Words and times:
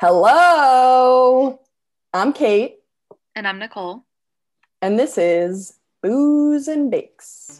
Hello, 0.00 1.58
I'm 2.14 2.32
Kate, 2.32 2.76
And 3.34 3.48
I'm 3.48 3.58
Nicole. 3.58 4.04
and 4.80 4.96
this 4.96 5.18
is 5.18 5.76
Booze 6.04 6.68
and 6.68 6.88
Bakes. 6.88 7.58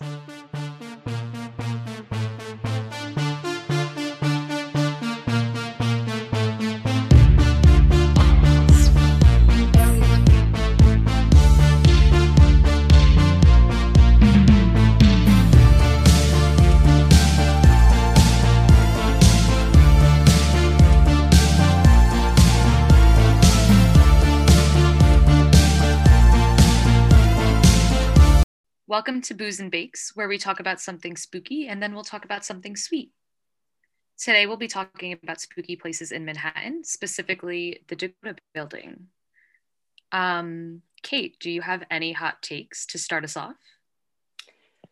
Welcome 28.88 29.20
to 29.20 29.34
Booze 29.34 29.60
and 29.60 29.70
Bakes, 29.70 30.12
where 30.15 30.28
we 30.28 30.38
talk 30.38 30.60
about 30.60 30.80
something 30.80 31.15
spooky 31.15 31.69
and 31.69 31.83
then 31.83 31.92
we'll 31.92 32.05
talk 32.05 32.24
about 32.24 32.42
something 32.42 32.74
sweet. 32.74 33.12
Today 34.19 34.47
we'll 34.47 34.56
be 34.56 34.66
talking 34.66 35.12
about 35.12 35.42
spooky 35.42 35.77
places 35.77 36.11
in 36.11 36.24
Manhattan, 36.24 36.84
specifically 36.84 37.83
the 37.88 37.97
Dakota 37.97 38.41
building. 38.55 39.09
Um, 40.11 40.80
Kate, 41.02 41.38
do 41.38 41.51
you 41.51 41.61
have 41.61 41.84
any 41.91 42.12
hot 42.12 42.41
takes 42.41 42.87
to 42.87 42.98
start 42.98 43.24
us 43.24 43.37
off? 43.37 43.56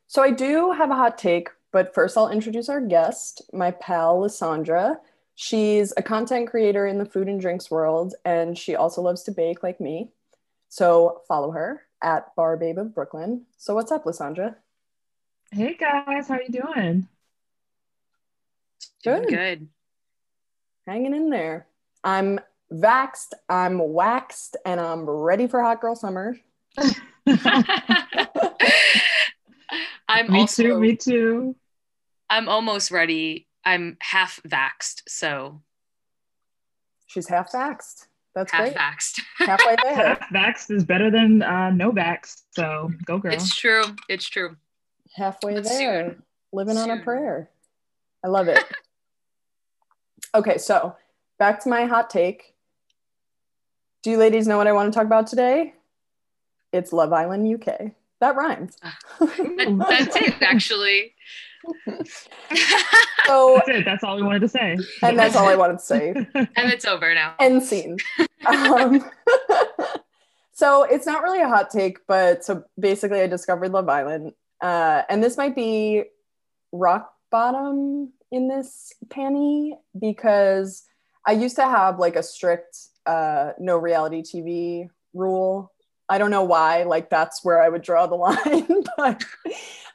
So, 0.08 0.22
I 0.22 0.30
do 0.30 0.72
have 0.72 0.91
a 0.91 0.94
hot 0.94 1.16
take, 1.16 1.48
but 1.72 1.94
first 1.94 2.19
I'll 2.19 2.28
introduce 2.28 2.69
our 2.69 2.83
guest, 2.83 3.41
my 3.55 3.70
pal, 3.70 4.20
Lysandra. 4.20 4.98
She's 5.36 5.94
a 5.97 6.02
content 6.02 6.50
creator 6.50 6.86
in 6.86 6.98
the 6.98 7.06
food 7.06 7.28
and 7.28 7.41
drinks 7.41 7.70
world, 7.70 8.14
and 8.27 8.58
she 8.58 8.77
also 8.77 9.00
loves 9.00 9.22
to 9.22 9.33
bake 9.33 9.62
like 9.62 9.80
me. 9.80 10.10
So, 10.69 11.22
follow 11.27 11.52
her 11.52 11.86
at 12.06 12.34
Bar 12.36 12.56
Babe 12.56 12.78
of 12.78 12.94
Brooklyn. 12.94 13.44
So, 13.58 13.74
what's 13.74 13.90
up, 13.90 14.06
Lysandra? 14.06 14.56
Hey 15.50 15.74
guys, 15.74 16.28
how 16.28 16.34
are 16.34 16.42
you 16.42 16.48
doing? 16.48 17.08
Good. 19.02 19.28
Good. 19.28 19.68
hanging 20.86 21.14
in 21.14 21.30
there. 21.30 21.66
I'm 22.04 22.38
vaxxed, 22.72 23.32
I'm 23.48 23.78
waxed, 23.78 24.56
and 24.64 24.80
I'm 24.80 25.08
ready 25.08 25.46
for 25.48 25.60
hot 25.62 25.80
girl 25.80 25.96
summer. 25.96 26.36
I'm 30.08 30.30
me 30.30 30.40
also 30.40 30.62
too, 30.62 30.80
me 30.80 30.96
too. 30.96 31.56
I'm 32.30 32.48
almost 32.48 32.90
ready. 32.90 33.48
I'm 33.64 33.96
half 34.00 34.40
vaxxed, 34.46 35.02
so 35.08 35.62
She's 37.06 37.28
half 37.28 37.50
vaxxed. 37.50 38.06
That's 38.37 38.53
half 38.53 38.61
great. 38.65 38.77
vaxxed. 38.77 39.20
Halfway 39.39 39.77
there. 39.83 39.95
Half 39.97 40.20
vax 40.33 40.70
is 40.70 40.84
better 40.84 41.11
than 41.11 41.42
uh, 41.42 41.70
no 41.70 41.91
vax, 41.91 42.42
so 42.53 42.92
go 43.05 43.19
girl. 43.19 43.33
it's 43.33 43.56
true. 43.56 43.83
It's 44.09 44.29
true. 44.29 44.56
Halfway 45.17 45.55
But 45.55 45.65
there. 45.65 46.11
soon. 46.11 46.23
Living 46.53 46.77
on 46.77 46.91
a 46.91 46.98
prayer. 47.03 47.48
I 48.23 48.29
love 48.29 48.47
it. 48.48 48.62
okay, 50.34 50.59
so 50.59 50.95
back 51.39 51.61
to 51.64 51.69
my 51.70 51.87
hot 51.87 52.11
take. 52.11 52.55
Do 54.03 54.11
you 54.11 54.19
ladies 54.19 54.47
know 54.47 54.57
what 54.59 54.67
I 54.69 54.73
want 54.73 54.92
to 54.92 54.97
talk 54.97 55.07
about 55.07 55.27
today? 55.27 55.73
It's 56.73 56.92
Love 56.92 57.12
Island 57.12 57.53
UK. 57.55 57.92
That 58.20 58.37
rhymes. 58.37 58.77
That- 59.19 59.87
that's 59.89 60.17
it, 60.17 60.34
actually. 60.42 61.14
so, 63.27 63.55
That's 63.56 63.69
it. 63.69 63.84
That's 63.84 64.05
all 64.05 64.17
we 64.17 64.22
wanted 64.22 64.41
to 64.41 64.48
say. 64.48 64.77
and 65.03 65.19
that's 65.19 65.36
all 65.36 65.48
I 65.48 65.56
wanted 65.56 65.78
to 65.78 65.84
say. 65.84 66.08
and 66.34 66.73
it's 66.73 66.84
over 66.84 67.14
now. 67.14 67.34
end 67.39 67.62
scene. 67.62 67.97
Um, 68.47 69.05
so 70.53 70.84
it's 70.84 71.06
not 71.06 71.23
really 71.23 71.41
a 71.41 71.48
hot 71.48 71.70
take, 71.70 72.06
but 72.06 72.45
so 72.45 72.64
basically, 72.78 73.20
I 73.20 73.27
discovered 73.27 73.73
Love 73.73 73.89
Island, 73.89 74.33
uh, 74.61 75.02
and 75.08 75.23
this 75.23 75.36
might 75.36 75.55
be 75.55 76.05
rock 76.73 77.13
bottom 77.30 78.13
in 78.30 78.48
this 78.48 78.92
panty 79.08 79.73
because 79.98 80.85
I 81.27 81.33
used 81.33 81.57
to 81.57 81.64
have 81.64 81.98
like 81.98 82.17
a 82.17 82.23
strict 82.23 82.79
uh, 83.07 83.52
no 83.58 83.77
reality 83.77 84.23
TV 84.23 84.89
rule. 85.14 85.73
I 86.08 86.18
don't 86.18 86.30
know 86.30 86.44
why, 86.44 86.84
like 86.84 87.11
that's 87.11 87.44
where 87.44 87.62
I 87.62 87.68
would 87.68 87.83
draw 87.83 88.06
the 88.06 88.14
line, 88.17 88.84
but 88.96 89.24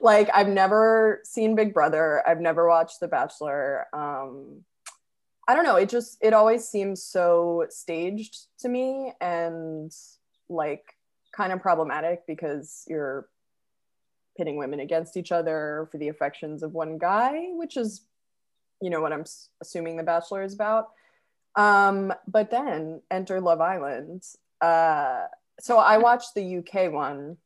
like 0.02 0.30
I've 0.34 0.48
never 0.48 1.22
seen 1.24 1.56
Big 1.56 1.74
Brother, 1.74 2.22
I've 2.28 2.42
never 2.42 2.68
watched 2.68 3.00
The 3.00 3.08
Bachelor. 3.08 3.88
Um, 3.94 4.64
I 5.48 5.56
don't 5.56 5.64
know. 5.64 5.76
It 5.76 5.90
just 5.90 6.18
it 6.22 6.34
always 6.34 6.68
seems 6.68 7.04
so 7.04 7.66
staged 7.70 8.48
to 8.60 8.70
me 8.70 9.14
and 9.20 9.92
like 10.50 10.96
kind 11.36 11.52
of 11.52 11.62
problematic 11.62 12.28
because 12.28 12.84
you're 12.88 13.28
pitting 14.38 14.58
women 14.58 14.80
against 14.80 15.18
each 15.18 15.32
other 15.32 15.88
for 15.92 15.98
the 15.98 16.10
affections 16.10 16.64
of 16.64 16.74
one 16.74 16.98
guy, 16.98 17.48
which 17.54 17.78
is 17.78 18.06
you 18.82 18.90
know 18.90 19.02
what 19.02 19.14
I'm 19.14 19.26
assuming 19.62 19.98
The 19.98 20.04
Bachelor 20.04 20.44
is 20.44 20.54
about. 20.54 20.90
Um, 21.56 22.14
but 22.28 22.50
then 22.50 23.02
enter 23.12 23.42
Love 23.42 23.62
Island. 23.62 24.24
Uh, 24.62 25.26
so 25.62 25.78
I 25.78 25.98
watched 25.98 26.34
the 26.36 26.58
UK 26.58 26.92
one, 26.92 27.38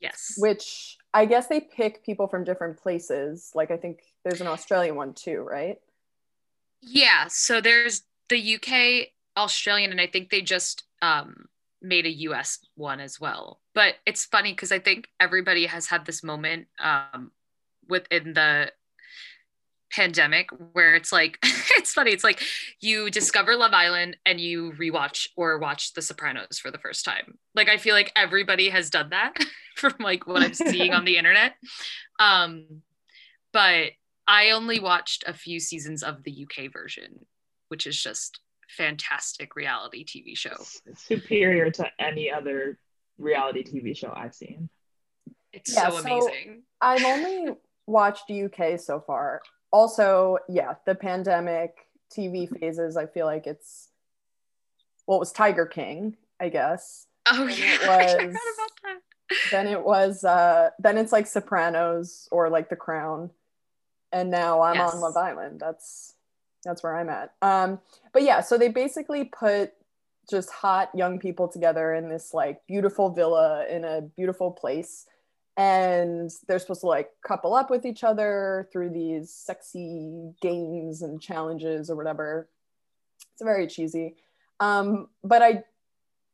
Yes. 0.00 0.34
which 0.38 0.96
I 1.14 1.24
guess 1.24 1.46
they 1.48 1.60
pick 1.60 2.04
people 2.04 2.28
from 2.28 2.44
different 2.44 2.78
places. 2.78 3.50
Like 3.54 3.70
I 3.70 3.76
think 3.76 4.00
there's 4.24 4.40
an 4.40 4.46
Australian 4.46 4.96
one 4.96 5.14
too, 5.14 5.40
right? 5.40 5.78
Yeah, 6.80 7.26
so 7.28 7.60
there's 7.60 8.02
the 8.28 8.54
UK, 8.54 9.08
Australian, 9.36 9.90
and 9.90 10.00
I 10.00 10.06
think 10.06 10.30
they 10.30 10.42
just 10.42 10.84
um, 11.02 11.46
made 11.82 12.06
a 12.06 12.10
US 12.10 12.58
one 12.74 13.00
as 13.00 13.20
well. 13.20 13.60
But 13.74 13.94
it's 14.06 14.24
funny 14.24 14.52
because 14.52 14.72
I 14.72 14.78
think 14.78 15.08
everybody 15.18 15.66
has 15.66 15.86
had 15.86 16.04
this 16.06 16.22
moment 16.22 16.66
um, 16.78 17.32
within 17.88 18.34
the 18.34 18.72
pandemic 19.90 20.48
where 20.72 20.94
it's 20.94 21.12
like 21.12 21.38
it's 21.42 21.92
funny 21.94 22.10
it's 22.10 22.24
like 22.24 22.42
you 22.80 23.10
discover 23.10 23.56
love 23.56 23.72
island 23.72 24.16
and 24.26 24.38
you 24.40 24.72
rewatch 24.78 25.28
or 25.36 25.58
watch 25.58 25.94
the 25.94 26.02
sopranos 26.02 26.58
for 26.58 26.70
the 26.70 26.78
first 26.78 27.04
time 27.04 27.38
like 27.54 27.68
i 27.68 27.76
feel 27.78 27.94
like 27.94 28.12
everybody 28.14 28.68
has 28.68 28.90
done 28.90 29.08
that 29.10 29.34
from 29.76 29.94
like 30.00 30.26
what 30.26 30.42
i'm 30.42 30.52
seeing 30.54 30.92
on 30.92 31.04
the 31.04 31.16
internet 31.18 31.54
um 32.20 32.66
but 33.52 33.92
I 34.30 34.50
only 34.50 34.78
watched 34.78 35.24
a 35.26 35.32
few 35.32 35.58
seasons 35.58 36.02
of 36.02 36.22
the 36.22 36.44
UK 36.46 36.70
version, 36.70 37.24
which 37.68 37.86
is 37.86 37.98
just 38.00 38.40
fantastic 38.68 39.56
reality 39.56 40.04
TV 40.04 40.36
show. 40.36 40.52
Superior 40.96 41.70
to 41.70 41.86
any 41.98 42.30
other 42.30 42.78
reality 43.16 43.64
TV 43.64 43.96
show 43.96 44.12
I've 44.14 44.34
seen. 44.34 44.68
It's 45.54 45.74
Yeah, 45.74 45.88
so 45.88 46.00
so- 46.00 46.06
amazing. 46.06 46.62
I've 46.78 47.02
only 47.06 47.54
watched 47.86 48.30
UK 48.30 48.78
so 48.78 49.00
far. 49.00 49.40
Also, 49.70 50.38
yeah, 50.48 50.74
the 50.86 50.94
pandemic 50.94 51.86
TV 52.16 52.48
phases, 52.48 52.96
I 52.96 53.06
feel 53.06 53.26
like 53.26 53.46
it's 53.46 53.88
well, 55.06 55.16
it 55.16 55.20
was 55.20 55.32
Tiger 55.32 55.66
King, 55.66 56.16
I 56.40 56.48
guess. 56.48 57.06
Oh 57.26 57.46
yeah, 57.46 57.74
it 57.74 57.82
I 57.88 58.06
forgot 58.12 58.26
about 58.26 58.70
that. 58.84 59.00
Then 59.50 59.66
it 59.66 59.82
was 59.82 60.24
uh 60.24 60.70
then 60.78 60.96
it's 60.98 61.12
like 61.12 61.26
Sopranos 61.26 62.28
or 62.30 62.48
like 62.50 62.68
The 62.70 62.76
Crown. 62.76 63.30
And 64.12 64.30
now 64.30 64.62
I'm 64.62 64.76
Yes. 64.76 64.94
on 64.94 65.00
Love 65.00 65.16
Island. 65.16 65.60
That's 65.60 66.14
that's 66.64 66.82
where 66.82 66.96
I'm 66.96 67.08
at. 67.10 67.34
Um 67.42 67.80
but 68.12 68.22
yeah, 68.22 68.40
so 68.40 68.56
they 68.56 68.68
basically 68.68 69.24
put 69.24 69.72
just 70.30 70.50
hot 70.50 70.90
young 70.94 71.18
people 71.18 71.48
together 71.48 71.94
in 71.94 72.08
this 72.08 72.32
like 72.34 72.66
beautiful 72.66 73.10
villa 73.10 73.66
in 73.66 73.84
a 73.84 74.02
beautiful 74.02 74.50
place 74.50 75.06
and 75.58 76.30
they're 76.46 76.60
supposed 76.60 76.82
to 76.82 76.86
like 76.86 77.10
couple 77.26 77.52
up 77.52 77.68
with 77.68 77.84
each 77.84 78.04
other 78.04 78.68
through 78.72 78.90
these 78.90 79.30
sexy 79.30 80.30
games 80.40 81.02
and 81.02 81.20
challenges 81.20 81.90
or 81.90 81.96
whatever. 81.96 82.48
It's 83.32 83.42
very 83.42 83.66
cheesy. 83.66 84.14
Um 84.60 85.08
but 85.22 85.42
i 85.42 85.64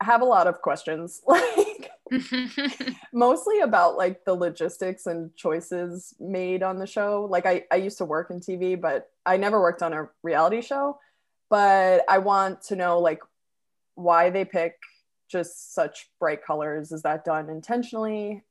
have 0.01 0.21
a 0.21 0.27
lot 0.27 0.47
of 0.47 0.61
questions. 0.61 1.23
Like 1.57 1.91
mostly 3.13 3.61
about 3.61 3.97
like 3.97 4.27
the 4.27 4.35
logistics 4.35 5.07
and 5.07 5.35
choices 5.37 6.15
made 6.21 6.63
on 6.63 6.79
the 6.79 6.87
show. 6.87 7.27
Like 7.31 7.47
I, 7.47 7.65
I 7.73 7.77
used 7.77 7.97
to 7.99 8.05
work 8.05 8.31
in 8.31 8.41
tv 8.41 8.79
but 8.79 9.11
i 9.25 9.39
never 9.39 9.59
worked 9.61 9.83
on 9.83 9.95
a 9.95 10.11
reality 10.23 10.61
show. 10.61 10.99
But 11.49 12.05
i 12.09 12.19
want 12.19 12.61
to 12.65 12.77
know 12.77 12.99
like 12.99 13.21
why 13.95 14.29
they 14.29 14.45
pick 14.45 14.77
just 15.31 15.75
such 15.75 16.11
bright 16.21 16.45
colors. 16.45 16.93
Is 16.93 17.03
that 17.03 17.25
done 17.25 17.49
intentionally 17.49 18.45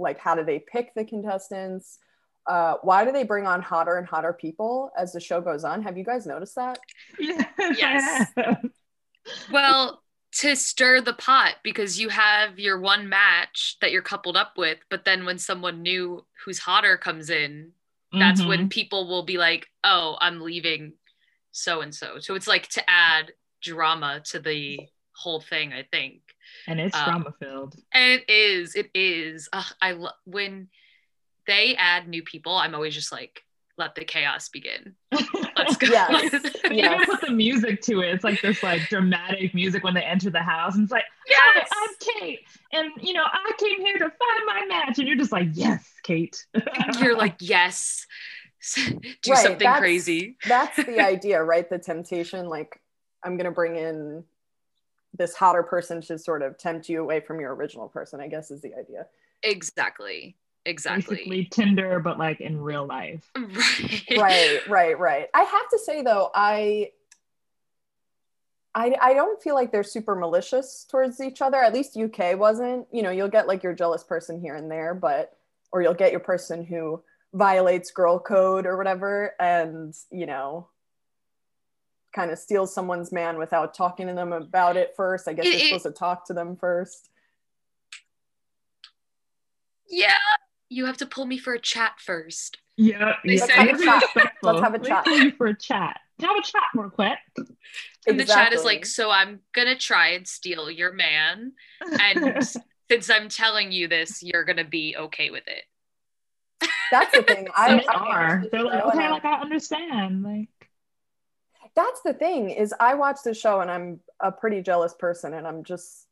like 0.00 0.18
how 0.18 0.34
do 0.34 0.44
they 0.44 0.58
pick 0.58 0.94
the 0.94 1.04
contestants 1.04 1.98
uh, 2.46 2.74
why 2.82 3.04
do 3.04 3.12
they 3.12 3.22
bring 3.22 3.46
on 3.46 3.60
hotter 3.60 3.96
and 3.96 4.06
hotter 4.06 4.32
people 4.32 4.90
as 4.96 5.12
the 5.12 5.20
show 5.20 5.40
goes 5.40 5.62
on 5.62 5.82
have 5.82 5.96
you 5.96 6.04
guys 6.04 6.26
noticed 6.26 6.56
that 6.56 6.78
Yes. 7.76 8.32
well, 9.50 10.02
to 10.32 10.54
stir 10.56 11.00
the 11.00 11.12
pot 11.12 11.56
because 11.62 12.00
you 12.00 12.08
have 12.08 12.58
your 12.58 12.78
one 12.80 13.08
match 13.08 13.76
that 13.80 13.90
you're 13.92 14.02
coupled 14.02 14.36
up 14.36 14.52
with, 14.56 14.78
but 14.88 15.04
then 15.04 15.24
when 15.24 15.38
someone 15.38 15.82
new 15.82 16.24
who's 16.44 16.58
hotter 16.58 16.96
comes 16.96 17.30
in, 17.30 17.72
that's 18.12 18.44
when 18.46 18.66
Mhm. 18.66 18.70
people 18.70 19.06
will 19.08 19.24
be 19.24 19.38
like, 19.38 19.68
"Oh, 19.84 20.16
I'm 20.20 20.40
leaving 20.40 20.94
so 21.52 21.80
and 21.80 21.94
so." 21.94 22.18
So 22.20 22.34
it's 22.34 22.48
like 22.48 22.68
to 22.68 22.90
add 22.90 23.32
drama 23.60 24.20
to 24.26 24.38
the 24.40 24.88
whole 25.20 25.40
thing. 25.40 25.72
I 25.72 25.82
think, 25.90 26.22
and 26.66 26.80
it's 26.80 26.96
Um, 26.96 27.04
drama 27.04 27.34
filled. 27.38 27.76
and 27.92 28.12
it 28.20 28.30
is. 28.30 28.74
It 28.74 28.90
is. 28.94 29.48
Ugh, 29.52 29.72
I 29.82 29.92
lo- 29.92 30.10
when 30.24 30.68
they 31.46 31.74
add 31.76 32.08
new 32.08 32.22
people, 32.22 32.54
I'm 32.56 32.74
always 32.74 32.94
just 32.94 33.12
like, 33.12 33.44
let 33.76 33.94
the 33.94 34.04
chaos 34.04 34.48
begin. 34.50 34.94
Let's 35.56 35.76
go. 35.76 35.86
Yes. 35.90 36.32
Yes. 36.70 37.06
put 37.06 37.20
the 37.22 37.32
music 37.32 37.80
to 37.82 38.00
it. 38.02 38.14
It's 38.14 38.22
like 38.24 38.40
this 38.42 38.62
like 38.62 38.82
dramatic 38.88 39.54
music 39.54 39.82
when 39.82 39.94
they 39.94 40.02
enter 40.02 40.30
the 40.30 40.42
house, 40.42 40.74
and 40.76 40.84
it's 40.84 40.92
like, 40.92 41.04
yes. 41.28 41.68
I'm 41.76 41.90
Kate, 42.20 42.40
and 42.72 42.90
you 43.00 43.12
know 43.12 43.24
I 43.24 43.52
came 43.58 43.80
here 43.84 43.98
to 43.98 44.08
find 44.10 44.42
my 44.46 44.64
match," 44.68 44.98
and 44.98 45.08
you're 45.08 45.16
just 45.16 45.32
like, 45.32 45.48
"Yes, 45.52 45.82
Kate." 46.04 46.46
You're 47.00 47.16
like, 47.16 47.36
yes. 47.40 48.06
Do 48.76 49.00
Right, 49.32 49.38
something 49.38 49.58
that's- 49.58 49.78
crazy. 49.80 50.36
That's 50.46 50.76
the 50.76 51.00
idea, 51.00 51.42
right? 51.42 51.68
The 51.68 51.78
temptation, 51.78 52.46
like 52.46 52.78
I'm 53.24 53.36
gonna 53.38 53.50
bring 53.50 53.74
in 53.76 54.24
this 55.16 55.34
hotter 55.34 55.62
person 55.62 56.00
to 56.02 56.18
sort 56.18 56.42
of 56.42 56.56
tempt 56.58 56.88
you 56.88 57.02
away 57.02 57.20
from 57.20 57.40
your 57.40 57.54
original 57.54 57.88
person, 57.88 58.20
I 58.20 58.28
guess 58.28 58.50
is 58.50 58.62
the 58.62 58.74
idea. 58.74 59.06
Exactly. 59.42 60.36
Exactly. 60.66 61.16
basically 61.16 61.44
Tinder, 61.46 62.00
but 62.00 62.18
like 62.18 62.40
in 62.40 62.60
real 62.60 62.86
life. 62.86 63.30
Right. 63.36 64.18
right 64.18 64.68
right 64.68 64.98
right 64.98 65.28
i 65.34 65.42
have 65.42 65.68
to 65.70 65.78
say 65.78 66.02
though 66.02 66.30
i 66.34 66.90
I, 68.74 68.94
I 69.00 69.14
don't 69.14 69.42
feel 69.42 69.54
like 69.54 69.72
they're 69.72 69.82
super 69.82 70.14
malicious 70.14 70.86
towards 70.88 71.20
each 71.20 71.42
other. 71.42 71.58
At 71.58 71.74
least 71.74 71.96
UK 71.96 72.38
wasn't. 72.38 72.86
You 72.92 73.02
know, 73.02 73.10
you'll 73.10 73.28
get 73.28 73.48
like 73.48 73.62
your 73.62 73.74
jealous 73.74 74.04
person 74.04 74.40
here 74.40 74.54
and 74.54 74.70
there, 74.70 74.94
but 74.94 75.36
or 75.72 75.82
you'll 75.82 75.94
get 75.94 76.12
your 76.12 76.20
person 76.20 76.64
who 76.64 77.02
violates 77.32 77.90
girl 77.90 78.18
code 78.18 78.66
or 78.66 78.76
whatever, 78.76 79.34
and 79.40 79.94
you 80.10 80.26
know, 80.26 80.68
kind 82.12 82.30
of 82.30 82.38
steals 82.38 82.74
someone's 82.74 83.12
man 83.12 83.38
without 83.38 83.74
talking 83.74 84.06
to 84.08 84.14
them 84.14 84.32
about 84.32 84.76
it 84.76 84.94
first. 84.96 85.28
I 85.28 85.32
guess 85.32 85.46
It- 85.46 85.48
you're 85.52 85.56
it- 85.58 85.66
supposed 85.80 85.84
to 85.84 85.92
talk 85.98 86.26
to 86.26 86.32
them 86.34 86.56
first. 86.56 87.08
Yeah. 89.88 90.12
You 90.68 90.86
have 90.86 90.96
to 90.98 91.06
pull 91.06 91.26
me 91.26 91.38
for 91.38 91.52
a 91.54 91.60
chat 91.60 91.94
first. 91.98 92.58
Yeah, 92.76 93.14
They 93.24 93.34
yeah. 93.34 93.40
Let's 93.40 93.52
have 93.52 93.68
a 93.80 93.84
chat. 93.84 94.02
respectful. 94.02 94.52
Let's 94.52 94.62
have 94.64 94.74
a 94.74 94.78
Let 94.78 94.82
me 94.82 94.88
chat. 94.88 95.04
pull 95.04 95.18
you 95.18 95.30
for 95.32 95.46
a 95.48 95.58
chat. 95.58 96.00
Have 96.20 96.36
a 96.36 96.42
chat 96.42 96.62
real 96.74 96.90
quick. 96.90 97.18
And 98.06 98.18
the 98.20 98.24
chat 98.24 98.52
is 98.52 98.64
like, 98.64 98.86
so 98.86 99.10
I'm 99.10 99.40
gonna 99.54 99.76
try 99.76 100.08
and 100.08 100.26
steal 100.26 100.70
your 100.70 100.92
man. 100.92 101.52
And 101.80 102.38
since 102.90 103.10
I'm 103.10 103.28
telling 103.28 103.72
you 103.72 103.88
this, 103.88 104.22
you're 104.22 104.44
gonna 104.44 104.64
be 104.64 104.96
okay 104.96 105.30
with 105.30 105.44
it. 105.46 106.68
That's 106.92 107.14
the 107.16 107.22
thing. 107.22 107.48
I, 107.56 107.78
I 107.88 107.94
are. 107.94 108.44
They're 108.50 108.62
like, 108.64 108.84
okay, 108.84 109.10
like 109.10 109.24
I 109.24 109.40
understand. 109.40 110.22
Like, 110.22 110.48
that's 111.74 112.00
the 112.02 112.12
thing 112.12 112.50
is 112.50 112.74
i 112.80 112.94
watch 112.94 113.18
the 113.24 113.34
show 113.34 113.60
and 113.60 113.70
i'm 113.70 114.00
a 114.20 114.30
pretty 114.30 114.60
jealous 114.62 114.94
person 114.94 115.34
and 115.34 115.46
i'm 115.46 115.64
just 115.64 116.06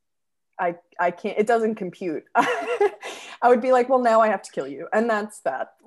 i 0.58 0.74
i 0.98 1.10
can't 1.10 1.38
it 1.38 1.46
doesn't 1.46 1.76
compute. 1.76 2.24
I 3.40 3.48
would 3.48 3.60
be 3.60 3.70
like 3.70 3.88
well 3.88 4.00
now 4.00 4.20
i 4.20 4.28
have 4.28 4.42
to 4.42 4.50
kill 4.50 4.66
you. 4.66 4.88
And 4.92 5.08
that's 5.08 5.40
that. 5.40 5.74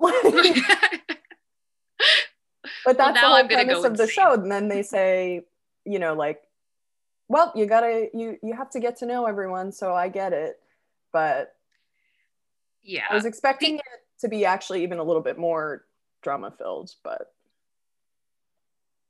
But 2.84 2.98
that's 2.98 3.14
now 3.14 3.28
the 3.28 3.36
whole 3.36 3.46
premise 3.46 3.78
go 3.78 3.84
of 3.84 3.96
the 3.96 4.08
show. 4.08 4.32
And 4.32 4.50
then 4.50 4.66
they 4.66 4.82
say 4.82 5.42
you 5.84 5.98
know 5.98 6.14
like 6.14 6.42
well 7.28 7.52
you 7.54 7.66
gotta 7.66 8.08
you 8.12 8.38
you 8.42 8.54
have 8.54 8.70
to 8.70 8.80
get 8.80 8.96
to 8.98 9.06
know 9.06 9.26
everyone. 9.26 9.70
So 9.72 9.94
i 9.94 10.08
get 10.08 10.32
it. 10.32 10.58
But 11.12 11.54
yeah. 12.82 13.04
i 13.10 13.14
was 13.14 13.24
expecting 13.24 13.76
it 13.76 13.84
to 14.20 14.28
be 14.28 14.44
actually 14.44 14.82
even 14.82 14.98
a 14.98 15.04
little 15.04 15.22
bit 15.22 15.38
more 15.38 15.84
drama 16.22 16.52
filled 16.56 16.92
but 17.02 17.32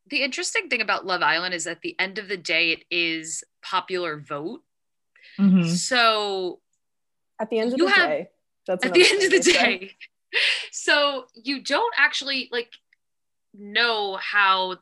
the 0.08 0.22
interesting 0.22 0.68
thing 0.68 0.80
about 0.80 1.06
Love 1.06 1.22
Island 1.22 1.54
is 1.54 1.66
at 1.66 1.80
the 1.80 1.94
end 1.98 2.18
of 2.18 2.28
the 2.28 2.36
day, 2.36 2.70
it 2.72 2.84
is 2.90 3.44
popular 3.62 4.18
vote. 4.18 4.62
mhm. 5.38 5.66
So 5.68 6.60
at 7.40 7.48
the 7.50 7.58
end 7.58 7.72
of 7.72 7.78
the 7.78 7.86
have- 7.88 8.08
day 8.08 8.28
that's 8.66 8.84
at 8.84 8.92
the 8.92 9.06
end 9.08 9.22
of 9.22 9.30
the 9.30 9.40
day, 9.52 9.96
so 10.70 11.26
you 11.34 11.60
don't 11.62 11.94
actually 11.96 12.48
like 12.52 12.72
know 13.54 14.16
how 14.16 14.76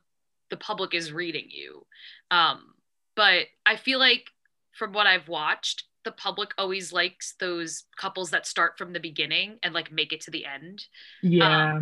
the 0.51 0.57
public 0.57 0.95
is 0.95 1.13
reading 1.13 1.47
you. 1.51 1.87
Um, 2.31 2.75
but 3.17 3.47
I 3.67 3.77
feel 3.77 3.99
like 3.99 4.27
from 4.73 4.93
what 4.93 5.07
I've 5.07 5.29
watched, 5.29 5.85
the 6.05 6.13
public 6.13 6.53
always 6.57 6.93
likes 6.93 7.35
those 7.39 7.85
couples 7.97 8.31
that 8.31 8.47
start 8.47 8.79
from 8.79 8.93
the 8.93 9.01
beginning 9.01 9.59
and 9.63 9.75
like 9.75 9.93
make 9.93 10.13
it 10.13 10.23
to 10.23 10.31
the 10.31 10.47
end. 10.47 10.87
yeah. 11.23 11.81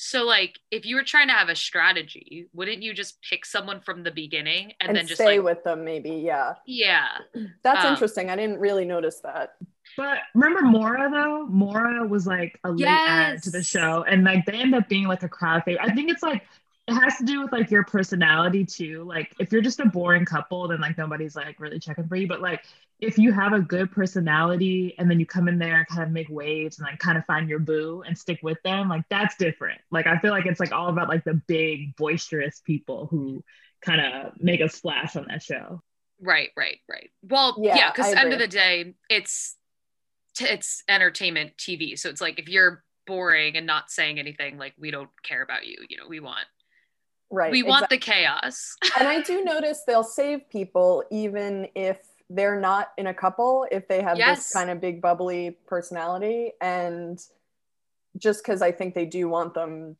So 0.00 0.24
like 0.24 0.60
if 0.70 0.86
you 0.86 0.94
were 0.94 1.02
trying 1.02 1.26
to 1.26 1.34
have 1.34 1.48
a 1.48 1.56
strategy, 1.56 2.46
wouldn't 2.52 2.82
you 2.84 2.94
just 2.94 3.20
pick 3.20 3.44
someone 3.44 3.80
from 3.80 4.04
the 4.04 4.12
beginning 4.12 4.72
and, 4.80 4.90
and 4.90 4.96
then 4.96 5.06
just 5.08 5.20
stay 5.20 5.38
like 5.40 5.44
with 5.56 5.64
them 5.64 5.84
maybe 5.84 6.10
yeah 6.10 6.54
yeah. 6.66 7.08
That's 7.64 7.84
Um, 7.84 7.92
interesting. 7.94 8.30
I 8.30 8.36
didn't 8.36 8.60
really 8.60 8.84
notice 8.84 9.20
that. 9.20 9.56
But 9.96 10.18
remember 10.34 10.62
Maura 10.62 11.10
though? 11.10 11.46
Maura 11.48 12.06
was 12.06 12.26
like 12.26 12.60
a 12.62 12.70
late 12.70 12.86
add 12.86 13.42
to 13.42 13.50
the 13.50 13.62
show, 13.64 14.04
and 14.04 14.22
like 14.22 14.46
they 14.46 14.52
end 14.60 14.74
up 14.74 14.88
being 14.88 15.08
like 15.08 15.24
a 15.24 15.28
crowd 15.28 15.64
favorite. 15.64 15.84
I 15.84 15.92
think 15.94 16.10
it's 16.10 16.22
like 16.22 16.44
it 16.88 16.94
has 16.94 17.18
to 17.18 17.24
do 17.24 17.42
with 17.42 17.52
like 17.52 17.70
your 17.70 17.84
personality 17.84 18.64
too. 18.64 19.04
Like 19.04 19.34
if 19.38 19.52
you're 19.52 19.60
just 19.60 19.78
a 19.78 19.84
boring 19.84 20.24
couple, 20.24 20.66
then 20.68 20.80
like 20.80 20.96
nobody's 20.96 21.36
like 21.36 21.60
really 21.60 21.78
checking 21.78 22.08
for 22.08 22.16
you. 22.16 22.26
But 22.26 22.40
like 22.40 22.64
if 22.98 23.18
you 23.18 23.30
have 23.30 23.52
a 23.52 23.60
good 23.60 23.92
personality 23.92 24.94
and 24.98 25.10
then 25.10 25.20
you 25.20 25.26
come 25.26 25.48
in 25.48 25.58
there 25.58 25.76
and 25.76 25.86
kind 25.86 26.02
of 26.02 26.10
make 26.10 26.30
waves 26.30 26.78
and 26.78 26.86
like 26.86 26.98
kind 26.98 27.18
of 27.18 27.26
find 27.26 27.46
your 27.46 27.58
boo 27.58 28.02
and 28.06 28.16
stick 28.16 28.40
with 28.42 28.56
them, 28.64 28.88
like 28.88 29.04
that's 29.10 29.36
different. 29.36 29.78
Like 29.90 30.06
I 30.06 30.18
feel 30.18 30.30
like 30.30 30.46
it's 30.46 30.60
like 30.60 30.72
all 30.72 30.88
about 30.88 31.10
like 31.10 31.24
the 31.24 31.34
big 31.46 31.94
boisterous 31.96 32.62
people 32.64 33.06
who 33.10 33.44
kind 33.82 34.00
of 34.00 34.32
make 34.40 34.60
a 34.60 34.68
splash 34.70 35.14
on 35.14 35.26
that 35.28 35.42
show. 35.42 35.82
Right, 36.22 36.48
right, 36.56 36.78
right. 36.88 37.10
Well, 37.22 37.56
Yeah, 37.62 37.76
yeah, 37.76 37.90
because 37.92 38.14
I 38.14 38.22
end 38.22 38.32
of 38.32 38.38
the 38.38 38.48
day, 38.48 38.94
it's 39.10 39.56
t- 40.34 40.46
it's 40.46 40.82
entertainment 40.88 41.58
TV. 41.58 41.98
So 41.98 42.08
it's 42.08 42.22
like 42.22 42.38
if 42.38 42.48
you're 42.48 42.82
boring 43.06 43.56
and 43.56 43.66
not 43.66 43.90
saying 43.90 44.18
anything, 44.18 44.56
like 44.56 44.72
we 44.78 44.90
don't 44.90 45.10
care 45.22 45.42
about 45.42 45.66
you. 45.66 45.76
You 45.90 45.98
know, 45.98 46.08
we 46.08 46.20
want 46.20 46.46
Right. 47.30 47.50
we 47.52 47.62
want 47.62 47.84
exactly. 47.90 47.96
the 47.98 48.02
chaos. 48.02 48.76
and 48.98 49.06
I 49.08 49.20
do 49.20 49.44
notice 49.44 49.82
they'll 49.86 50.02
save 50.02 50.48
people 50.50 51.04
even 51.10 51.68
if 51.74 51.98
they're 52.30 52.60
not 52.60 52.92
in 52.98 53.06
a 53.06 53.14
couple, 53.14 53.66
if 53.70 53.86
they 53.88 54.02
have 54.02 54.16
Yes. 54.18 54.38
this 54.38 54.52
kind 54.52 54.70
of 54.70 54.80
big 54.80 55.00
bubbly 55.02 55.56
personality. 55.66 56.52
And 56.60 57.18
just 58.16 58.42
because 58.42 58.62
I 58.62 58.72
think 58.72 58.94
they 58.94 59.06
do 59.06 59.28
want 59.28 59.54
them 59.54 59.96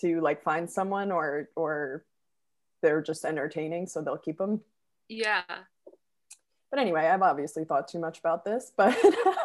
to 0.00 0.20
like 0.20 0.42
find 0.42 0.68
someone 0.70 1.12
or 1.12 1.48
or 1.56 2.04
they're 2.82 3.00
just 3.02 3.24
entertaining, 3.24 3.86
so 3.86 4.02
they'll 4.02 4.16
keep 4.18 4.38
them. 4.38 4.60
yeah. 5.08 5.42
But 6.70 6.80
anyway, 6.80 7.06
I've 7.06 7.22
obviously 7.22 7.64
thought 7.64 7.86
too 7.86 8.00
much 8.00 8.18
about 8.18 8.44
this, 8.44 8.72
but 8.76 8.96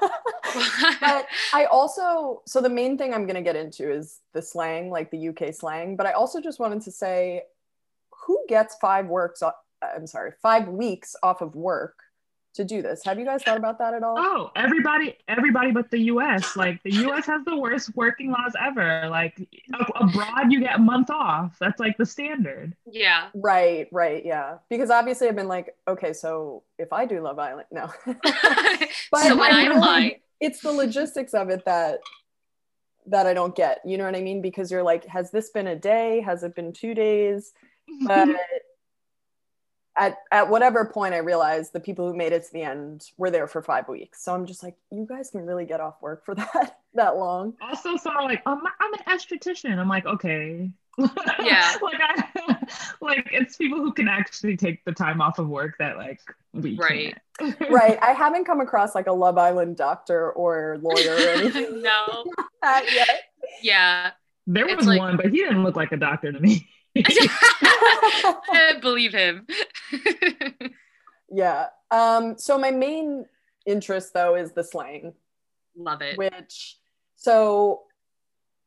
but 1.01 1.27
I 1.53 1.65
also 1.65 2.41
so 2.46 2.62
the 2.62 2.70
main 2.70 2.98
thing 2.98 3.13
I'm 3.13 3.25
going 3.25 3.36
to 3.36 3.41
get 3.41 3.56
into 3.56 3.91
is 3.91 4.20
the 4.34 4.41
slang, 4.41 4.89
like 4.89 5.12
the 5.12 5.29
UK 5.29 5.53
slang. 5.53 5.96
But 5.96 6.06
I 6.08 6.12
also 6.13 6.41
just 6.41 6.60
wanted 6.60 6.82
to 6.84 6.91
say, 6.91 7.44
who 8.25 8.44
gets 8.48 8.75
five 8.82 9.08
works? 9.08 9.41
Uh, 9.41 9.51
I'm 9.82 10.08
sorry, 10.08 10.32
five 10.41 10.68
weeks 10.68 11.15
off 11.24 11.41
of 11.41 11.56
work 11.56 11.96
to 12.56 12.63
do 12.63 12.82
this? 12.82 13.03
Have 13.06 13.20
you 13.20 13.25
guys 13.25 13.44
thought 13.44 13.58
about 13.58 13.79
that 13.79 13.94
at 13.94 14.03
all? 14.03 14.15
Oh, 14.18 14.51
everybody, 14.56 15.18
everybody 15.27 15.72
but 15.72 15.89
the 15.91 16.00
U.S. 16.13 16.56
Like 16.58 16.82
the 16.84 16.91
U.S. 16.91 17.25
has 17.27 17.44
the 17.46 17.56
worst 17.56 17.96
working 17.96 18.32
laws 18.32 18.53
ever. 18.60 19.08
Like 19.10 19.39
abroad, 19.96 20.51
you 20.51 20.60
get 20.60 20.75
a 20.75 20.79
month 20.79 21.10
off. 21.10 21.58
That's 21.60 21.79
like 21.79 21.98
the 21.98 22.06
standard. 22.06 22.75
yeah. 22.91 23.27
Right, 23.34 23.88
right, 23.91 24.25
yeah. 24.25 24.58
Because 24.70 24.89
obviously 24.89 25.27
I've 25.27 25.36
been 25.36 25.48
like, 25.48 25.75
okay, 25.88 26.13
so 26.13 26.63
if 26.77 26.91
I 26.91 27.06
do 27.06 27.22
Love 27.22 27.39
Island, 27.39 27.68
no. 27.72 27.89
But 29.12 29.22
so 29.24 29.38
when 29.38 29.51
I 29.53 29.62
I 29.62 29.63
really- 29.63 29.75
apply, 29.77 30.20
it's 30.39 30.62
the 30.62 30.72
logistics 30.72 31.34
of 31.34 31.50
it 31.50 31.65
that 31.65 32.00
that 33.08 33.25
I 33.25 33.34
don't 33.34 33.55
get. 33.55 33.79
You 33.86 33.98
know 33.98 34.05
what 34.05 34.15
I 34.15 34.22
mean? 34.22 34.41
Because 34.41 34.72
you're 34.72 34.84
like, 34.84 35.05
has 35.05 35.31
this 35.31 35.50
been 35.50 35.67
a 35.67 35.75
day? 35.75 36.22
Has 36.22 36.43
it 36.43 36.55
been 36.55 36.74
two 36.74 36.93
days? 36.93 37.53
Mm-hmm. 37.89 38.08
But 38.08 38.29
at 39.98 40.17
at 40.31 40.50
whatever 40.50 40.86
point 40.86 41.13
I 41.13 41.17
realized 41.17 41.74
the 41.74 41.79
people 41.79 42.08
who 42.08 42.15
made 42.15 42.31
it 42.31 42.46
to 42.46 42.53
the 42.53 42.62
end 42.62 43.05
were 43.17 43.31
there 43.31 43.48
for 43.48 43.62
five 43.62 43.88
weeks. 43.88 44.24
So 44.24 44.34
I'm 44.34 44.46
just 44.46 44.63
like, 44.63 44.75
you 44.91 45.05
guys 45.08 45.29
can 45.29 45.46
really 45.46 45.65
get 45.65 45.81
off 45.81 46.01
work 46.01 46.25
for 46.25 46.36
that 46.36 46.77
that 46.93 47.17
long. 47.17 47.53
also, 47.62 48.10
are 48.10 48.24
like, 48.24 48.41
I'm 48.46 48.60
an 48.60 49.00
esthetician. 49.08 49.77
I'm 49.77 49.89
like, 49.89 50.05
okay. 50.05 50.69
Yeah. 50.98 51.75
like 51.81 52.00
I, 52.01 52.58
like 53.01 53.27
it's 53.31 53.55
people 53.58 53.79
who 53.79 53.93
can 53.93 54.08
actually 54.08 54.58
take 54.58 54.84
the 54.86 54.91
time 54.91 55.22
off 55.22 55.39
of 55.39 55.48
work 55.48 55.75
that 55.79 55.98
like 55.98 56.19
we 56.53 56.75
Right. 56.75 57.15
can't. 57.39 57.60
Right. 57.69 57.98
I 58.01 58.12
haven't 58.12 58.46
come 58.46 58.60
across 58.62 58.96
like 58.96 59.08
a 59.08 59.13
Love 59.13 59.38
Island 59.38 59.77
doctor 59.77 60.31
or 60.31 60.77
lawyer 60.81 61.13
or 61.15 61.29
anything 61.39 61.81
no. 61.81 62.24
like 62.38 62.46
that 62.63 62.86
yet. 62.93 63.22
Yeah. 63.62 64.12
There 64.48 64.67
It's 64.67 64.75
was 64.77 64.88
like- 64.88 65.00
one, 65.00 65.15
but 65.17 65.27
he 65.27 65.38
didn't 65.38 65.63
look 65.63 65.75
like 65.75 65.91
a 65.91 65.98
doctor 65.98 66.31
to 66.31 66.39
me. 66.39 66.67
I 66.98 68.77
believe 68.81 69.13
him. 69.13 69.46
Yeah. 71.31 71.67
Um, 71.91 72.38
so 72.38 72.58
my 72.58 72.72
main 72.72 73.25
interest 73.65 74.13
though 74.13 74.36
is 74.36 74.51
the 74.53 74.63
slang. 74.63 75.13
Love 75.77 76.01
it. 76.01 76.17
which 76.17 76.77
so 77.15 77.84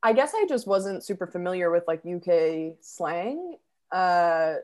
I 0.03 0.13
guess 0.13 0.33
I 0.35 0.47
just 0.49 0.67
wasn't 0.67 1.05
super 1.05 1.27
familiar 1.27 1.71
with 1.71 1.85
like 1.87 2.03
UK 2.05 2.75
slang. 2.81 3.57
Uh, 3.91 4.55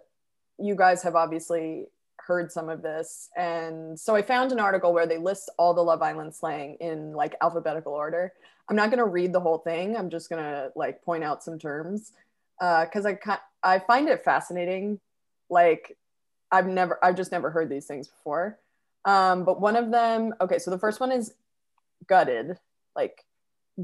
you 0.59 0.75
guys 0.75 1.03
have 1.03 1.15
obviously 1.15 1.87
heard 2.17 2.51
some 2.51 2.69
of 2.69 2.83
this. 2.83 3.31
And 3.37 3.99
so 3.99 4.15
I 4.15 4.23
found 4.23 4.53
an 4.53 4.61
article 4.61 4.93
where 4.93 5.07
they 5.07 5.19
list 5.19 5.51
all 5.59 5.75
the 5.75 5.83
Love 5.83 6.03
Island 6.03 6.35
slang 6.35 6.77
in 6.81 7.13
like 7.13 7.37
alphabetical 7.41 7.93
order. 7.93 8.33
I'm 8.69 8.77
not 8.77 8.91
going 8.91 8.99
to 8.99 9.07
read 9.07 9.33
the 9.33 9.41
whole 9.41 9.59
thing. 9.59 9.97
I'm 9.97 10.11
just 10.11 10.29
going 10.29 10.43
to 10.43 10.71
like 10.75 11.03
point 11.03 11.25
out 11.25 11.43
some 11.43 11.59
terms 11.59 12.13
because 12.59 13.07
uh, 13.07 13.15
I 13.25 13.39
I 13.63 13.79
find 13.79 14.09
it 14.09 14.25
fascinating. 14.25 15.01
Like 15.49 15.97
I've 16.51 16.67
never 16.67 16.99
I've 17.03 17.17
just 17.17 17.33
never 17.33 17.51
heard 17.51 17.71
these 17.71 17.87
things 17.87 18.09
before. 18.09 18.59
Um, 19.05 19.45
but 19.45 19.61
one 19.61 19.77
of 19.77 19.91
them, 19.91 20.35
okay, 20.41 20.59
so 20.59 20.71
the 20.71 20.79
first 20.79 21.01
one 21.01 21.13
is 21.13 21.33
gutted, 22.07 22.59
like 22.95 23.25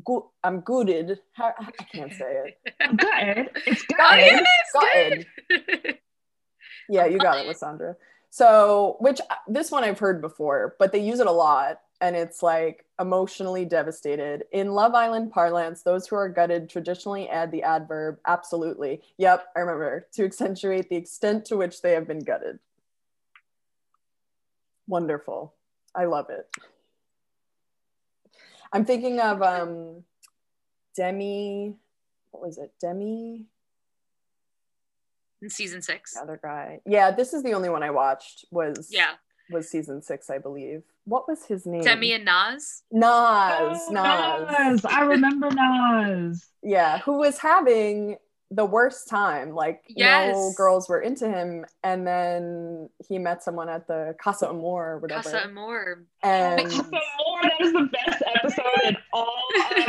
go- 0.04 0.30
I'm 0.42 0.60
gooded. 0.60 1.20
How, 1.32 1.52
I 1.58 1.70
can't 1.84 2.12
say 2.12 2.54
it. 2.56 2.96
gutted. 2.96 3.50
It's 3.66 3.82
gutted. 3.96 4.44
Gutted. 4.72 5.26
gutted. 5.50 5.98
Yeah, 6.88 7.06
you 7.06 7.18
got 7.18 7.38
it, 7.38 7.46
Lysandra. 7.46 7.96
So, 8.30 8.96
which 9.00 9.20
uh, 9.30 9.34
this 9.46 9.70
one 9.70 9.84
I've 9.84 9.98
heard 9.98 10.20
before, 10.20 10.74
but 10.78 10.92
they 10.92 10.98
use 10.98 11.20
it 11.20 11.26
a 11.26 11.32
lot. 11.32 11.80
And 12.00 12.16
it's 12.16 12.42
like 12.42 12.84
emotionally 13.00 13.64
devastated. 13.64 14.44
In 14.52 14.72
Love 14.72 14.94
Island 14.94 15.30
parlance, 15.30 15.82
those 15.82 16.06
who 16.06 16.16
are 16.16 16.28
gutted 16.28 16.68
traditionally 16.68 17.28
add 17.30 17.50
the 17.50 17.62
adverb 17.62 18.18
absolutely. 18.26 19.00
Yep, 19.16 19.46
I 19.56 19.60
remember 19.60 20.08
to 20.14 20.24
accentuate 20.24 20.90
the 20.90 20.96
extent 20.96 21.44
to 21.46 21.56
which 21.56 21.80
they 21.80 21.92
have 21.92 22.06
been 22.06 22.18
gutted. 22.18 22.58
Wonderful. 24.86 25.54
I 25.94 26.04
love 26.06 26.26
it. 26.28 26.46
I'm 28.74 28.84
thinking 28.84 29.20
of 29.20 29.40
um, 29.40 30.02
Demi. 30.96 31.76
What 32.32 32.42
was 32.44 32.58
it? 32.58 32.72
Demi. 32.80 33.46
In 35.40 35.48
season 35.48 35.80
six. 35.80 36.16
Other 36.20 36.40
guy. 36.42 36.80
Yeah, 36.84 37.12
this 37.12 37.32
is 37.32 37.44
the 37.44 37.52
only 37.52 37.68
one 37.68 37.82
I 37.84 37.90
watched. 37.90 38.46
Was 38.50 38.88
Yeah. 38.90 39.12
was 39.50 39.70
season 39.70 40.02
six, 40.02 40.28
I 40.28 40.38
believe. 40.38 40.82
What 41.04 41.28
was 41.28 41.44
his 41.44 41.66
name? 41.66 41.82
Demi 41.82 42.12
and 42.14 42.24
Nas. 42.24 42.82
Nas. 42.90 43.04
Oh, 43.10 43.88
Nas. 43.92 44.82
Nas. 44.82 44.84
I 44.86 45.02
remember 45.02 45.50
Nas. 45.50 46.44
Yeah, 46.62 46.98
who 46.98 47.18
was 47.18 47.38
having 47.38 48.16
the 48.54 48.64
worst 48.64 49.08
time. 49.08 49.54
Like 49.54 49.82
no 49.90 49.94
Yes. 49.96 50.54
girls 50.56 50.88
were 50.88 51.00
into 51.00 51.28
him, 51.28 51.64
and 51.82 52.06
then 52.06 52.88
he 53.08 53.18
met 53.18 53.42
someone 53.42 53.68
at 53.68 53.86
the 53.86 54.14
Casa 54.20 54.48
Amor 54.48 54.92
or 54.92 54.98
whatever. 54.98 55.22
Casa 55.22 55.44
Amor. 55.44 56.04
and 56.22 56.60
Casa 56.70 56.82
Amor, 56.84 57.40
that 57.42 57.60
is 57.60 57.72
the 57.72 57.88
best 57.92 58.22
episode 58.36 58.64
in 58.84 58.96
all 59.12 59.38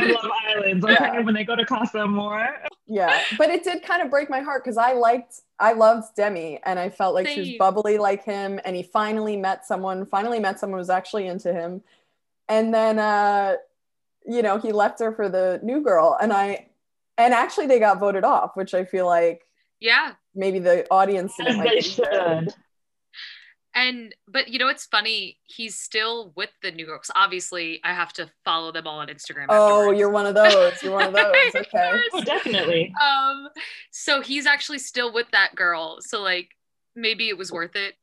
Love 0.10 0.30
Islands. 0.56 0.84
Okay, 0.84 0.96
Yeah. 1.00 1.20
when 1.20 1.34
they 1.34 1.44
go 1.44 1.54
to 1.54 1.64
Casa 1.66 2.00
Amor. 2.00 2.62
yeah, 2.86 3.20
but 3.38 3.50
it 3.50 3.62
did 3.62 3.82
kind 3.82 4.02
of 4.02 4.10
break 4.10 4.28
my 4.30 4.40
heart 4.40 4.64
because 4.64 4.78
I 4.78 4.94
liked, 4.94 5.40
I 5.58 5.72
loved 5.74 6.14
Demi, 6.16 6.60
and 6.64 6.78
I 6.78 6.88
felt 6.88 7.14
like 7.14 7.28
she 7.28 7.40
was 7.40 7.50
bubbly 7.58 7.98
like 7.98 8.24
him, 8.24 8.58
and 8.64 8.74
he 8.74 8.82
finally 8.82 9.36
met 9.36 9.66
someone. 9.66 10.06
Finally 10.06 10.40
met 10.40 10.58
someone 10.58 10.78
who 10.78 10.80
was 10.80 10.90
actually 10.90 11.26
into 11.26 11.52
him, 11.52 11.82
and 12.48 12.72
then, 12.74 12.98
uh, 12.98 13.56
you 14.26 14.42
know, 14.42 14.58
he 14.58 14.72
left 14.72 14.98
her 15.00 15.12
for 15.12 15.28
the 15.28 15.60
new 15.62 15.80
girl, 15.82 16.16
and 16.20 16.32
I, 16.32 16.66
and 17.18 17.32
actually 17.34 17.66
they 17.66 17.78
got 17.78 17.98
voted 18.00 18.24
off, 18.24 18.52
which 18.54 18.74
I 18.74 18.84
feel 18.84 19.06
like 19.06 19.42
Yeah. 19.80 20.12
maybe 20.34 20.58
the 20.58 20.86
audience 20.90 21.32
As 21.40 21.46
didn't 21.46 21.58
like. 21.58 21.70
they 21.70 21.80
should. 21.80 22.54
And 23.74 24.14
but 24.26 24.48
you 24.48 24.58
know 24.58 24.68
it's 24.68 24.86
funny, 24.86 25.38
he's 25.44 25.78
still 25.78 26.32
with 26.34 26.48
the 26.62 26.70
New 26.70 26.86
Yorks. 26.86 27.10
Obviously, 27.14 27.78
I 27.84 27.92
have 27.92 28.10
to 28.14 28.30
follow 28.42 28.72
them 28.72 28.86
all 28.86 29.00
on 29.00 29.08
Instagram. 29.08 29.46
Oh, 29.50 29.80
afterwards. 29.80 29.98
you're 30.00 30.08
one 30.10 30.24
of 30.26 30.34
those. 30.42 30.82
You're 30.82 30.94
one 30.94 31.08
of 31.08 31.12
those. 31.12 31.26
Okay. 31.54 31.64
course. 31.70 32.00
Oh, 32.14 32.24
definitely. 32.24 32.90
Um, 33.02 33.48
so 33.90 34.22
he's 34.22 34.46
actually 34.46 34.78
still 34.78 35.12
with 35.12 35.30
that 35.32 35.54
girl. 35.54 35.98
So 36.00 36.22
like 36.22 36.50
maybe 36.94 37.28
it 37.28 37.36
was 37.36 37.52
worth 37.52 37.76
it. 37.76 37.96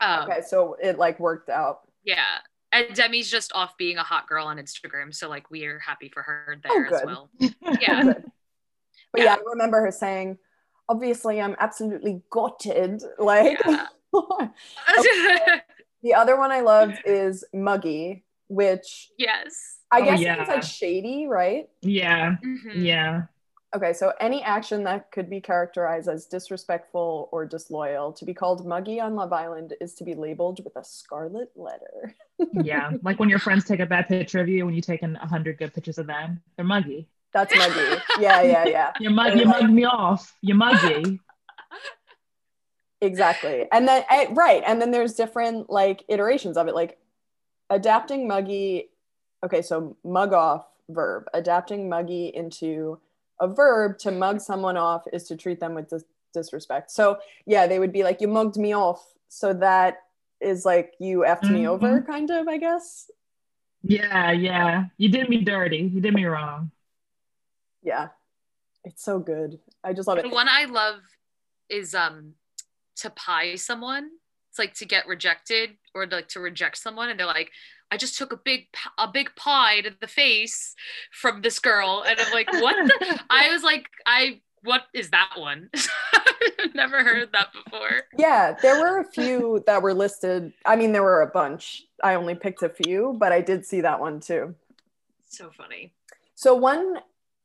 Um, 0.00 0.30
Okay, 0.30 0.40
so 0.40 0.76
it 0.82 0.96
like 0.98 1.20
worked 1.20 1.50
out. 1.50 1.80
yeah. 2.02 2.38
And 2.72 2.94
Demi's 2.94 3.30
just 3.30 3.52
off 3.54 3.76
being 3.76 3.96
a 3.98 4.02
hot 4.02 4.28
girl 4.28 4.46
on 4.46 4.56
Instagram. 4.58 5.12
So 5.14 5.28
like 5.28 5.50
we 5.50 5.64
are 5.64 5.78
happy 5.80 6.08
for 6.08 6.22
her 6.22 6.56
Oh, 6.68 6.68
there 6.68 6.94
as 6.94 7.02
well. 7.04 7.30
Yeah. 7.80 8.12
But 9.12 9.22
yeah. 9.22 9.34
I 9.34 9.38
remember 9.44 9.80
her 9.80 9.90
saying, 9.90 10.38
obviously 10.88 11.40
I'm 11.40 11.56
absolutely 11.58 12.22
gutted. 12.30 13.02
Like 13.18 13.58
Yeah. 13.64 13.86
the 16.02 16.14
other 16.14 16.36
one 16.36 16.50
I 16.52 16.60
loved 16.60 17.00
is 17.04 17.44
Muggy, 17.52 18.24
which 18.48 19.10
yes. 19.18 19.78
I 19.92 20.00
Oh, 20.00 20.04
guess 20.04 20.20
yeah. 20.20 20.40
it's 20.40 20.48
like 20.48 20.62
shady, 20.62 21.26
right? 21.26 21.68
Yeah, 21.82 22.36
Mhm. 22.44 22.84
yeah. 22.84 23.22
Okay, 23.74 23.92
so 23.92 24.12
any 24.20 24.42
action 24.42 24.82
that 24.84 25.12
could 25.12 25.30
be 25.30 25.40
characterized 25.40 26.08
as 26.08 26.26
disrespectful 26.26 27.28
or 27.30 27.46
disloyal 27.46 28.12
to 28.14 28.24
be 28.24 28.34
called 28.34 28.66
muggy 28.66 28.98
on 28.98 29.14
Love 29.14 29.32
Island 29.32 29.74
is 29.80 29.94
to 29.94 30.04
be 30.04 30.14
labeled 30.14 30.64
with 30.64 30.74
a 30.76 30.84
scarlet 30.84 31.50
letter. 31.56 32.14
Yeah, 32.54 32.92
like 33.02 33.20
when 33.20 33.28
your 33.28 33.38
friends 33.38 33.64
take 33.64 33.80
a 33.80 33.86
bad 33.86 34.08
picture 34.08 34.40
of 34.40 34.48
you 34.48 34.64
when 34.64 34.74
you 34.74 34.80
taken 34.80 35.14
a 35.16 35.26
hundred 35.26 35.58
good 35.58 35.74
pictures 35.74 35.98
of 35.98 36.06
them, 36.06 36.40
they're 36.56 36.64
muggy. 36.64 37.06
That's 37.34 37.54
muggy. 37.54 38.00
yeah, 38.18 38.40
yeah, 38.40 38.64
yeah. 38.64 38.92
You 39.00 39.10
mug, 39.10 39.38
you 39.38 39.44
mugged 39.44 39.70
me 39.70 39.84
off. 39.84 40.34
You're 40.40 40.56
muggy. 40.56 41.20
exactly 43.02 43.66
and 43.72 43.88
then 43.88 44.04
eh, 44.10 44.26
right 44.32 44.62
and 44.66 44.80
then 44.80 44.90
there's 44.90 45.14
different 45.14 45.70
like 45.70 46.04
iterations 46.08 46.56
of 46.56 46.68
it 46.68 46.74
like 46.74 46.98
adapting 47.70 48.28
muggy 48.28 48.90
okay 49.44 49.62
so 49.62 49.96
mug 50.04 50.34
off 50.34 50.66
verb 50.90 51.24
adapting 51.32 51.88
muggy 51.88 52.26
into 52.34 52.98
a 53.40 53.48
verb 53.48 53.98
to 53.98 54.10
mug 54.10 54.40
someone 54.40 54.76
off 54.76 55.02
is 55.12 55.24
to 55.28 55.36
treat 55.36 55.58
them 55.60 55.74
with 55.74 55.88
dis- 55.88 56.04
disrespect 56.34 56.90
so 56.90 57.18
yeah 57.46 57.66
they 57.66 57.78
would 57.78 57.92
be 57.92 58.04
like 58.04 58.20
you 58.20 58.28
mugged 58.28 58.56
me 58.56 58.74
off 58.74 59.14
so 59.28 59.52
that 59.52 59.98
is 60.40 60.64
like 60.64 60.94
you 61.00 61.20
effed 61.26 61.50
me 61.50 61.62
Mhm. 61.64 61.68
over 61.68 62.02
kind 62.02 62.30
of 62.30 62.46
i 62.48 62.56
guess 62.56 63.10
Yeah, 63.82 64.30
yeah. 64.32 64.84
You 64.98 65.08
did 65.08 65.28
me 65.30 65.38
dirty. 65.42 65.78
You 65.94 66.00
did 66.02 66.12
me 66.14 66.24
wrong. 66.26 66.70
yeah 67.82 68.08
it's 68.84 69.02
so 69.02 69.18
good 69.18 69.58
i 69.84 69.92
just 69.92 70.06
love 70.08 70.18
it 70.18 70.22
The 70.24 70.28
one 70.42 70.48
I 70.48 70.64
love 70.66 71.00
is 71.68 71.94
um 71.94 72.34
to 72.96 73.08
pie 73.10 73.54
someone. 73.54 74.10
It's 74.50 74.58
like 74.58 74.74
to 74.74 74.84
get 74.84 75.06
rejected 75.06 75.76
or 75.94 76.06
like 76.06 76.28
to 76.34 76.40
reject 76.40 76.76
someone, 76.76 77.08
and 77.08 77.18
they're 77.18 77.26
like, 77.26 77.50
"I 77.90 77.96
just 77.96 78.16
took 78.16 78.32
a 78.32 78.36
big 78.36 78.68
a 78.98 79.08
big 79.08 79.34
pie 79.36 79.80
to 79.82 79.90
the 80.00 80.06
face 80.06 80.74
from 81.12 81.42
this 81.42 81.58
girl," 81.58 82.04
and 82.06 82.18
I'm 82.20 82.32
like, 82.32 82.52
"What?" 82.52 82.76
The? 82.76 83.20
I 83.30 83.50
was 83.50 83.62
like, 83.62 83.88
"I 84.06 84.40
what 84.62 84.82
is 84.92 85.10
that 85.10 85.30
one?" 85.36 85.70
I've 86.62 86.74
never 86.74 87.02
heard 87.02 87.32
that 87.32 87.52
before. 87.52 88.02
Yeah, 88.16 88.56
there 88.62 88.80
were 88.80 88.98
a 89.00 89.04
few 89.04 89.62
that 89.66 89.82
were 89.82 89.94
listed. 89.94 90.52
I 90.64 90.76
mean, 90.76 90.92
there 90.92 91.02
were 91.02 91.22
a 91.22 91.26
bunch. 91.26 91.84
I 92.02 92.14
only 92.14 92.34
picked 92.34 92.62
a 92.62 92.68
few, 92.68 93.16
but 93.18 93.32
I 93.32 93.40
did 93.40 93.66
see 93.66 93.80
that 93.80 94.00
one 94.00 94.20
too. 94.20 94.54
So 95.28 95.50
funny. 95.50 95.92
So, 96.34 96.54
one 96.54 96.98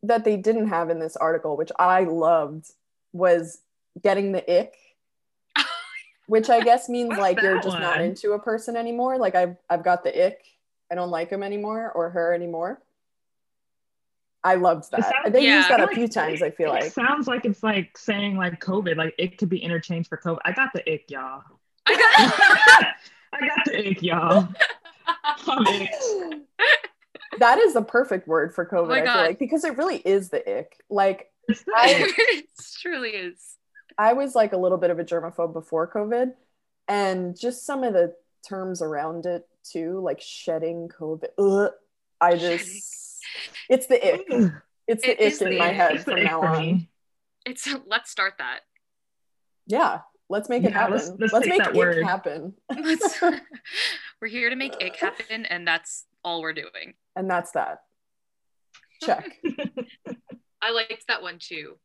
that 0.04 0.24
they 0.24 0.38
didn't 0.38 0.68
have 0.68 0.90
in 0.90 1.00
this 1.00 1.16
article, 1.16 1.58
which 1.58 1.72
I 1.78 2.04
loved, 2.04 2.72
was 3.14 3.62
getting 4.02 4.32
the 4.32 4.60
ick, 4.60 4.74
which 6.28 6.50
I 6.50 6.62
guess 6.62 6.90
means 6.90 7.10
What's 7.10 7.22
like 7.22 7.42
you're 7.42 7.56
that 7.56 7.64
just 7.64 7.78
not 7.80 8.02
into 8.02 8.34
a 8.34 8.40
person 8.40 8.76
anymore. 8.76 9.18
Like, 9.18 9.36
I've, 9.36 9.58
I've 9.70 9.84
got 9.84 10.04
the 10.04 10.26
ick. 10.28 10.44
I 10.92 10.96
don't 10.96 11.10
like 11.10 11.30
him 11.30 11.44
anymore 11.44 11.92
or 11.94 12.10
her 12.12 12.34
anymore. 12.34 12.82
I 14.44 14.56
loved 14.56 14.92
that. 14.92 15.02
sounds- 15.04 15.32
they 15.34 15.44
Yeah. 15.46 15.58
used 15.58 15.70
that 15.70 15.80
a 15.80 15.86
Like, 15.86 15.96
few 15.96 16.08
times, 16.08 16.44
I 16.44 16.52
feel 16.52 16.70
it 16.70 16.82
like. 16.82 16.92
sounds 16.92 17.28
like 17.28 17.46
it's 17.46 17.64
like 17.64 17.98
saying 17.98 18.38
like 18.38 18.60
COVID, 18.62 18.96
like 18.96 19.16
it 19.18 19.38
could 19.40 19.50
be 19.50 19.58
interchanged 19.58 20.08
for 20.10 20.18
COVID. 20.18 20.38
I 20.46 20.52
got 20.52 20.72
the 20.74 20.82
ick, 20.92 21.10
y'all. 21.10 21.42
I 21.88 21.96
got. 21.96 22.88
I 23.34 23.48
got 23.48 23.66
the 23.66 23.90
ick, 23.90 24.02
y'all. 24.04 24.48
That 27.40 27.58
is 27.60 27.74
the 27.74 27.82
perfect 27.82 28.28
word 28.30 28.54
for 28.56 28.66
oh 28.72 28.84
COVID, 28.86 28.90
Oh 28.90 28.94
I 28.94 29.02
feel 29.04 29.14
like, 29.24 29.40
because 29.40 29.66
it 29.66 29.78
really 29.78 29.98
is 29.98 30.30
the 30.30 30.60
ick. 30.60 30.78
Like, 30.90 31.32
I- 31.50 32.14
it 32.18 32.46
truly 32.82 33.10
is. 33.10 33.58
I 33.98 34.14
was 34.14 34.36
like 34.36 34.54
a 34.54 34.58
little 34.58 34.78
bit 34.78 34.90
of 34.90 35.00
a 35.00 35.04
germaphobe 35.04 35.54
before 35.54 35.90
COVID, 35.92 36.34
and 36.88 37.38
just 37.40 37.66
some 37.66 37.84
of 37.84 37.94
the 37.94 38.16
terms 38.48 38.82
around 38.82 39.26
it 39.26 39.48
too, 39.64 40.00
like 40.02 40.22
shedding 40.22 40.90
COVID. 40.90 41.28
Ugh, 41.38 41.72
I 42.22 42.36
just, 42.38 43.22
it's 43.70 43.88
the 43.88 43.96
ick. 44.14 44.52
It's 44.88 45.04
the 45.04 45.24
is 45.24 45.42
ick 45.42 45.48
in 45.48 45.54
the 45.54 45.60
my 45.60 45.70
ick. 45.70 45.76
head 45.76 45.92
It's 45.96 46.04
from 46.04 46.24
now 46.24 46.42
on. 46.42 46.88
It's 47.46 47.68
let's 47.88 48.10
start 48.12 48.34
that. 48.40 48.60
Yeah, 49.68 50.02
let's 50.30 50.50
make 50.50 50.64
it 50.64 50.72
Yeah, 50.72 50.80
happen. 50.80 50.94
let's- 50.94 51.12
Let's, 51.18 51.34
let's 51.34 51.48
make 51.48 51.62
it 51.66 51.74
word. 51.74 52.04
happen. 52.04 52.54
We're 54.22 54.28
here 54.28 54.50
to 54.50 54.56
make 54.56 54.80
it 54.82 54.96
happen, 54.96 55.46
and 55.46 55.68
that's 55.68 56.06
all 56.24 56.42
we're 56.42 56.54
doing. 56.54 56.94
and 57.16 57.30
that's 57.30 57.52
that. 57.52 57.82
Check. 59.04 59.38
I 60.62 60.72
liked 60.72 61.06
that 61.08 61.22
one 61.22 61.38
too. 61.40 61.78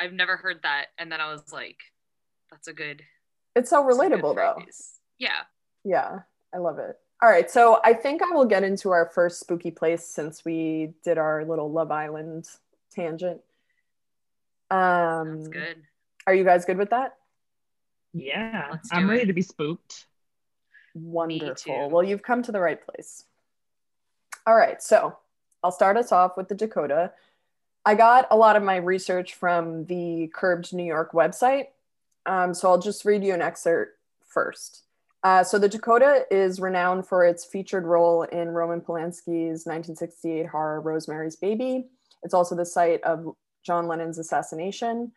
I've 0.00 0.12
never 0.12 0.36
heard 0.36 0.60
that, 0.62 0.86
and 0.98 1.12
then 1.12 1.20
I 1.20 1.30
was 1.30 1.52
like, 1.52 1.76
"That's 2.50 2.68
a 2.68 2.72
good, 2.72 3.02
It's 3.54 3.70
so 3.70 3.84
that's 3.84 3.96
a 3.96 4.00
good 4.00 4.12
relatable 4.12 4.34
though. 4.34 4.64
Yeah, 5.18 5.42
Yeah, 5.84 6.20
I 6.54 6.58
love 6.58 6.78
it. 6.78 6.98
All 7.22 7.28
right, 7.28 7.50
so 7.50 7.80
I 7.84 7.92
think 7.92 8.22
I 8.22 8.34
will 8.34 8.46
get 8.46 8.64
into 8.64 8.90
our 8.90 9.10
first 9.14 9.40
spooky 9.40 9.70
place 9.70 10.06
since 10.06 10.42
we 10.42 10.94
did 11.04 11.18
our 11.18 11.44
little 11.44 11.70
Love 11.70 11.90
Island 11.90 12.48
tangent. 12.90 13.42
Um, 14.70 15.36
that's 15.36 15.48
good. 15.48 15.82
Are 16.26 16.34
you 16.34 16.44
guys 16.44 16.64
good 16.64 16.78
with 16.78 16.90
that? 16.90 17.16
Yeah, 18.14 18.76
I'm 18.90 19.04
it. 19.04 19.12
ready 19.12 19.26
to 19.26 19.32
be 19.34 19.42
spooked. 19.42 20.06
Wonderful. 20.94 21.90
Well, 21.90 22.02
you've 22.02 22.22
come 22.22 22.42
to 22.42 22.52
the 22.52 22.60
right 22.60 22.80
place. 22.84 23.24
All 24.46 24.56
right, 24.56 24.82
so 24.82 25.18
I'll 25.62 25.72
start 25.72 25.98
us 25.98 26.12
off 26.12 26.36
with 26.38 26.48
the 26.48 26.54
Dakota. 26.54 27.12
I 27.84 27.94
got 27.94 28.26
a 28.30 28.36
lot 28.36 28.56
of 28.56 28.62
my 28.62 28.76
research 28.76 29.34
from 29.34 29.86
the 29.86 30.30
Curbed 30.34 30.72
New 30.74 30.84
York 30.84 31.12
website. 31.12 31.66
Um, 32.26 32.52
so 32.52 32.68
I'll 32.68 32.78
just 32.78 33.04
read 33.04 33.24
you 33.24 33.32
an 33.32 33.42
excerpt 33.42 33.98
first. 34.26 34.84
Uh, 35.22 35.44
so 35.44 35.58
the 35.58 35.68
Dakota 35.68 36.24
is 36.30 36.60
renowned 36.60 37.06
for 37.06 37.24
its 37.24 37.44
featured 37.44 37.84
role 37.84 38.22
in 38.22 38.48
Roman 38.48 38.80
Polanski's 38.80 39.66
1968 39.66 40.46
horror 40.46 40.80
Rosemary's 40.80 41.36
Baby. 41.36 41.88
It's 42.22 42.34
also 42.34 42.54
the 42.54 42.64
site 42.64 43.02
of 43.02 43.34
John 43.64 43.86
Lennon's 43.86 44.18
assassination. 44.18 45.12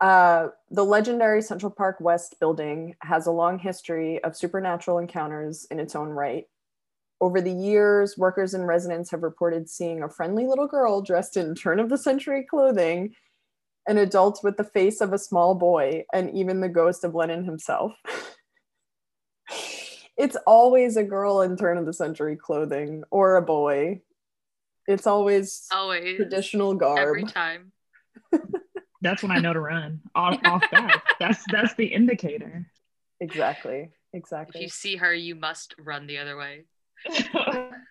Uh, 0.00 0.48
the 0.70 0.84
legendary 0.84 1.40
Central 1.40 1.70
Park 1.70 1.98
West 2.00 2.36
building 2.40 2.94
has 3.02 3.26
a 3.26 3.30
long 3.30 3.58
history 3.58 4.22
of 4.24 4.36
supernatural 4.36 4.98
encounters 4.98 5.66
in 5.70 5.78
its 5.78 5.94
own 5.94 6.08
right. 6.08 6.46
Over 7.22 7.40
the 7.40 7.52
years, 7.52 8.18
workers 8.18 8.52
and 8.52 8.66
residents 8.66 9.12
have 9.12 9.22
reported 9.22 9.70
seeing 9.70 10.02
a 10.02 10.08
friendly 10.08 10.44
little 10.44 10.66
girl 10.66 11.02
dressed 11.02 11.36
in 11.36 11.54
turn 11.54 11.78
of 11.78 11.88
the 11.88 11.96
century 11.96 12.42
clothing, 12.42 13.14
an 13.86 13.96
adult 13.96 14.40
with 14.42 14.56
the 14.56 14.64
face 14.64 15.00
of 15.00 15.12
a 15.12 15.18
small 15.18 15.54
boy, 15.54 16.04
and 16.12 16.34
even 16.34 16.60
the 16.60 16.68
ghost 16.68 17.04
of 17.04 17.14
Lennon 17.14 17.44
himself. 17.44 17.92
it's 20.16 20.36
always 20.48 20.96
a 20.96 21.04
girl 21.04 21.42
in 21.42 21.56
turn 21.56 21.78
of 21.78 21.86
the 21.86 21.92
century 21.92 22.34
clothing 22.34 23.04
or 23.12 23.36
a 23.36 23.42
boy. 23.42 24.00
It's 24.88 25.06
always 25.06 25.68
Always. 25.70 26.16
traditional 26.16 26.74
garb. 26.74 26.98
Every 26.98 27.22
time. 27.22 27.70
That's 29.00 29.22
when 29.22 29.30
I 29.30 29.38
know 29.38 29.52
to 29.52 29.60
run 29.60 30.00
off, 30.16 30.40
off 30.44 30.64
that. 30.72 31.02
That's 31.20 31.44
that's 31.52 31.74
the 31.74 31.86
indicator. 31.86 32.66
Exactly. 33.20 33.90
Exactly. 34.12 34.60
If 34.60 34.62
you 34.62 34.68
see 34.68 34.96
her, 34.96 35.14
you 35.14 35.36
must 35.36 35.76
run 35.78 36.08
the 36.08 36.18
other 36.18 36.36
way. 36.36 36.64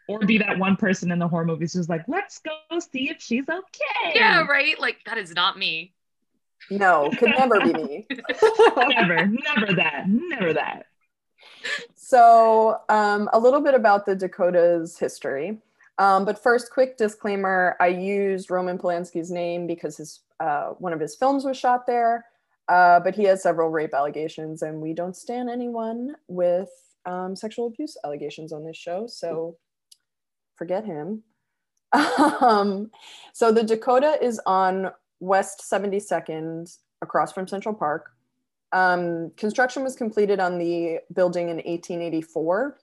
Or 0.08 0.20
be 0.20 0.38
that 0.38 0.58
one 0.58 0.76
person 0.76 1.12
in 1.12 1.20
the 1.20 1.28
horror 1.28 1.46
movies 1.46 1.74
who's 1.74 1.90
like, 1.90 2.04
let's 2.08 2.40
go 2.40 2.52
see 2.80 3.10
if 3.10 3.22
she's 3.22 3.46
okay. 3.50 4.14
Yeah, 4.16 4.46
right? 4.46 4.80
Like, 4.80 4.98
that 5.06 5.18
is 5.18 5.34
not 5.34 5.58
me. 5.58 5.94
No, 6.70 7.10
could 7.18 7.30
never 7.30 7.60
be 7.62 7.74
me. 7.74 8.08
never, 8.88 9.26
never 9.26 9.74
that, 9.76 10.06
never 10.08 10.54
that. 10.54 10.86
So, 11.96 12.82
um, 12.90 13.30
a 13.34 13.40
little 13.40 13.62
bit 13.62 13.74
about 13.74 14.06
the 14.06 14.16
Dakota's 14.16 14.98
history. 14.98 15.58
Um, 15.98 16.26
but 16.26 16.42
first, 16.42 16.72
quick 16.72 16.98
disclaimer: 16.98 17.76
I 17.80 17.88
used 17.88 18.50
Roman 18.50 18.78
Polanski's 18.78 19.32
name 19.32 19.68
because 19.68 19.98
his 19.98 20.22
uh, 20.40 20.70
one 20.80 20.94
of 20.94 21.00
his 21.00 21.16
films 21.16 21.44
was 21.46 21.58
shot 21.58 21.86
there. 21.86 22.26
Uh, 22.68 23.00
but 23.00 23.16
he 23.16 23.24
has 23.24 23.44
several 23.44 23.70
rape 23.70 23.94
allegations, 23.94 24.62
and 24.62 24.82
we 24.82 24.94
don't 24.94 25.16
stand 25.16 25.50
anyone 25.50 26.16
with 26.28 26.70
um, 27.06 27.36
sexual 27.36 27.68
abuse 27.68 27.98
allegations 28.04 28.52
on 28.54 28.66
this 28.66 28.78
show. 28.78 29.08
So, 29.08 29.58
forget 30.58 30.86
him. 30.86 31.24
um, 32.42 32.90
so 33.34 33.52
the 33.52 33.64
Dakota 33.64 34.18
is 34.22 34.40
on 34.46 34.92
West 35.20 35.64
72nd, 35.72 36.78
across 37.02 37.32
from 37.32 37.48
Central 37.48 37.76
Park. 37.76 38.12
Um, 38.72 39.32
construction 39.36 39.84
was 39.84 39.96
completed 39.96 40.40
on 40.40 40.58
the 40.58 41.00
building 41.14 41.50
in 41.50 41.58
1884. 41.58 42.78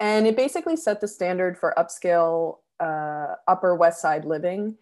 And 0.00 0.26
it 0.26 0.36
basically 0.36 0.76
set 0.76 1.00
the 1.00 1.08
standard 1.08 1.58
for 1.58 1.74
upscale 1.76 2.58
uh, 2.78 3.34
Upper 3.48 3.74
West 3.74 4.00
Side 4.00 4.24
living. 4.24 4.76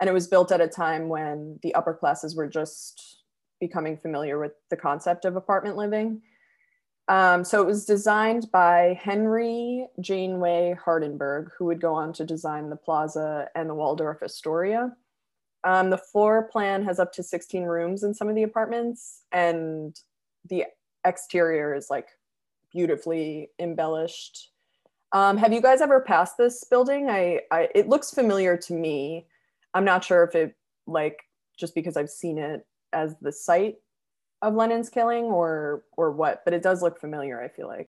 And 0.00 0.08
it 0.08 0.12
was 0.12 0.28
built 0.28 0.52
at 0.52 0.60
a 0.60 0.68
time 0.68 1.08
when 1.08 1.58
the 1.62 1.74
upper 1.74 1.94
classes 1.94 2.36
were 2.36 2.48
just 2.48 3.22
becoming 3.60 3.96
familiar 3.96 4.38
with 4.38 4.52
the 4.70 4.76
concept 4.76 5.24
of 5.24 5.36
apartment 5.36 5.76
living. 5.76 6.22
Um, 7.10 7.42
so 7.42 7.60
it 7.60 7.66
was 7.66 7.84
designed 7.84 8.52
by 8.52 8.96
Henry 9.02 9.88
Janeway 9.98 10.78
Hardenbergh, 10.80 11.48
who 11.58 11.64
would 11.64 11.80
go 11.80 11.92
on 11.92 12.12
to 12.12 12.24
design 12.24 12.70
the 12.70 12.76
Plaza 12.76 13.48
and 13.56 13.68
the 13.68 13.74
Waldorf 13.74 14.22
Astoria. 14.22 14.92
Um, 15.64 15.90
the 15.90 15.98
floor 15.98 16.44
plan 16.44 16.84
has 16.84 17.00
up 17.00 17.12
to 17.14 17.24
16 17.24 17.64
rooms 17.64 18.04
in 18.04 18.14
some 18.14 18.28
of 18.28 18.36
the 18.36 18.44
apartments, 18.44 19.24
and 19.32 19.98
the 20.48 20.66
exterior 21.04 21.74
is 21.74 21.90
like 21.90 22.06
beautifully 22.70 23.50
embellished. 23.58 24.52
Um, 25.10 25.36
have 25.36 25.52
you 25.52 25.60
guys 25.60 25.80
ever 25.80 26.00
passed 26.00 26.38
this 26.38 26.62
building? 26.62 27.10
I, 27.10 27.40
I, 27.50 27.70
it 27.74 27.88
looks 27.88 28.12
familiar 28.12 28.56
to 28.56 28.72
me. 28.72 29.26
I'm 29.74 29.84
not 29.84 30.04
sure 30.04 30.22
if 30.22 30.36
it 30.36 30.54
like 30.86 31.18
just 31.58 31.74
because 31.74 31.96
I've 31.96 32.08
seen 32.08 32.38
it 32.38 32.64
as 32.92 33.16
the 33.20 33.32
site 33.32 33.78
of 34.42 34.54
Lennon's 34.54 34.88
killing 34.90 35.24
or 35.24 35.84
or 35.96 36.12
what, 36.12 36.42
but 36.44 36.54
it 36.54 36.62
does 36.62 36.82
look 36.82 36.98
familiar. 37.00 37.40
I 37.40 37.48
feel 37.48 37.68
like. 37.68 37.88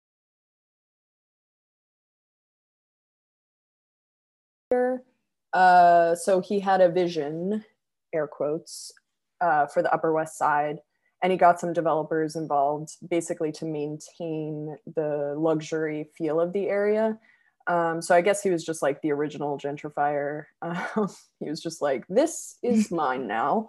Uh, 5.53 6.15
so 6.15 6.41
he 6.41 6.61
had 6.61 6.81
a 6.81 6.89
vision, 6.89 7.65
air 8.13 8.27
quotes, 8.27 8.93
uh, 9.41 9.67
for 9.67 9.83
the 9.83 9.93
Upper 9.93 10.13
West 10.13 10.39
Side, 10.39 10.79
and 11.23 11.33
he 11.33 11.39
got 11.39 11.59
some 11.61 11.73
developers 11.73 12.37
involved, 12.37 12.97
basically 13.09 13.53
to 13.53 13.65
maintain 13.65 14.77
the 14.95 15.35
luxury 15.37 16.09
feel 16.17 16.41
of 16.41 16.53
the 16.53 16.69
area. 16.69 17.19
Um, 17.67 18.01
so 18.01 18.15
I 18.15 18.21
guess 18.21 18.43
he 18.43 18.51
was 18.51 18.65
just 18.65 18.83
like 18.83 19.03
the 19.03 19.13
original 19.13 19.59
gentrifier. 19.59 20.45
Um, 20.63 21.09
he 21.41 21.49
was 21.49 21.61
just 21.61 21.83
like, 21.83 22.07
"This 22.09 22.57
is 22.63 22.91
mine 22.91 23.27
now." 23.27 23.69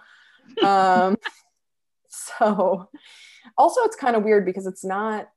Um, 0.63 1.17
so, 2.11 2.89
also, 3.57 3.81
it's 3.81 3.95
kind 3.95 4.15
of 4.15 4.23
weird 4.23 4.45
because 4.45 4.67
it's 4.67 4.85
not. 4.85 5.29